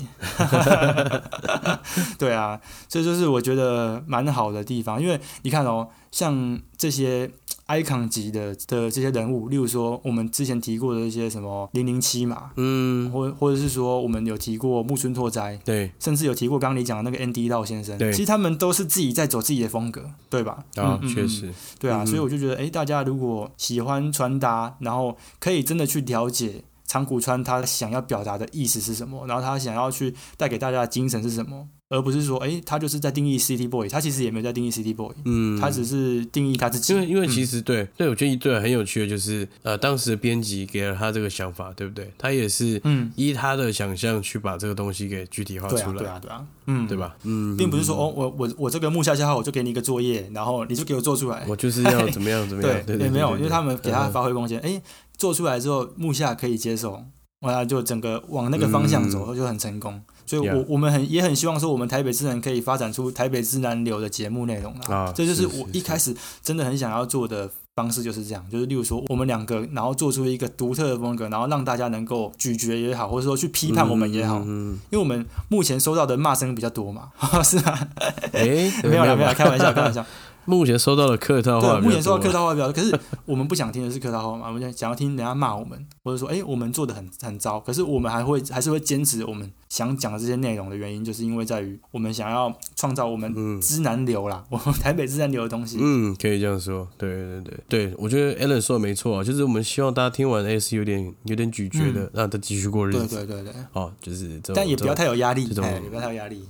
[2.17, 7.29] 对啊，这就是我觉得蛮好的地方，因为你看哦，像这些。
[7.69, 20.65] Icon 级的的这些人物，例如说我们之前提过的一些什么零零七嘛，嗯，或或者是说我们有提过木村拓哉，对，甚至有提过刚刚你讲的那个 ND 道先生，对，其实他们都是自己在走自己的风格，对吧？
[20.75, 31.67] 啊，确实，对啊，所以我就觉得，哎，大家如果喜欢穿搭，然后可以真的去了解长谷川他想要表达的意思是什么，然后他想要去带给大家的精神是什么。
[31.89, 36.93] 而不是说，哎，他就是在定义 City Boy，他其实也没有在定义 City Boy，嗯，他只是定义他自己。
[36.93, 42.11] 因为，因为其实对，对我觉得一对很有趣的，就是呃，当时的编辑给了他这个想法，对不对？
[42.15, 47.15] 他也是嗯，依他的想象去把这个东西给具体化出来，对啊，对啊，嗯，对吧？
[47.23, 54.79] 嗯，并不是说哦，我我我这个木下下号，我就给你一个作业，然后你就给我做出来，我就是要怎么样 怎么样，对，也没有，因为他们给他发挥空间，哎，
[55.17, 57.03] 做出来之后木下可以接受，
[57.41, 60.01] 完了就整个往那个方向走，就很成功。
[60.25, 65.11] 所以，我我们很也很希望说，我们台北之南可以发展出台北之南流的节目内容啊。
[65.15, 68.45] 这就是我一开始真的很想要做的方式，就是这样。
[68.51, 74.43] 就是例如说，我们两个，然后做出一个独特的风格，然后让大家能够咀嚼也好，或者说去批判我们也好。
[74.45, 74.77] 嗯。
[74.91, 77.09] 因为我们目前收到的骂声比较多嘛，
[77.43, 77.87] 是吧？
[78.33, 80.05] 哎，没有了，没有，开玩笑，开玩笑。
[80.45, 82.73] 目前收到的客套话，对，目前收到客套话比较多。
[82.73, 84.47] 可是我们不想听的是客套话嘛？
[84.49, 87.59] 我们想要听人家骂我们，或者说，哎，我们做的很很糟。
[87.59, 95.77] 可是我们还会还是会坚持我们想讲的这些内容的原因，就是因为在于我们想要创造我们知南流啦， 我们台北知南流的东西。
[95.79, 96.87] 嗯，可以这样说。
[96.97, 103.15] 对对对对，我觉得 Allen 说的没错啊，就是我们希望大家听完 S 有点有点咀嚼的，让他继续过日子。
[103.15, 103.61] 对对对对。
[103.73, 106.43] 哦，就是，但也不要太有压力，哎，也不要太有压力。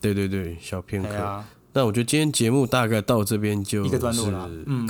[0.00, 1.08] 对对对，小片刻。
[1.76, 3.98] 那我觉得今天节目大概到这边就是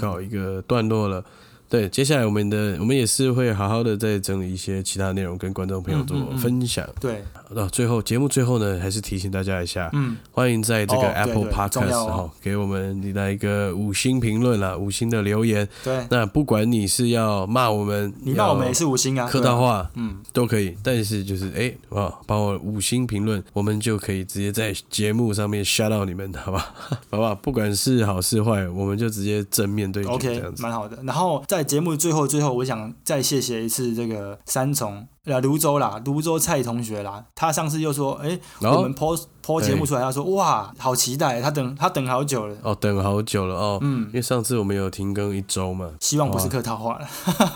[0.01, 1.25] 搞一个段落了。
[1.69, 6.89] 对，接下来我们的我们也是会好好的再整理一些其他内容跟观众朋友做分享。
[7.01, 15.69] 对，那最后节目最后呢，还是提醒大家一下，嗯，欢迎在这个 Apple Podcast 哈给我们你来一个五星评论啦，五星的留言。
[15.85, 20.77] 对，那不管你是要骂我们，你骂我们也是五星啊，客套话，嗯，都可以。
[20.83, 26.75] 但是就是哎，啊，帮我五星评论，我们就可以直接在节目上面 shout 到你们，好吧？
[27.11, 30.99] 好吧，不管是好是坏，我们就直接正面对决，OK，这样子，蛮好的。
[31.05, 35.07] 然后在节目最后，最后我想再谢谢一次这个三重。
[35.27, 47.09] 啊，泸州啦，泸州蔡同学啦，他上次又说，哎，我们 po po 节目出来，他说，哇，好期待，他等他等好久了，哦，等好久了哦，嗯，因为上次我们有停更一周嘛，希望不是客套话了，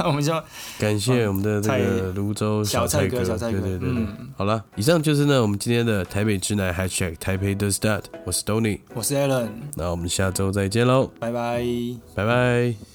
[0.04, 0.32] 我们就
[0.78, 4.06] 感谢我们的这个泸州小蔡哥，小蔡哥，对对对对，
[4.36, 11.64] 好了，以上就是呢我们今天的台北之南 hashtag 台北 does that，我是 Tony，我是 Alan，那我们下周再见喽，拜拜，
[12.14, 12.89] 拜拜。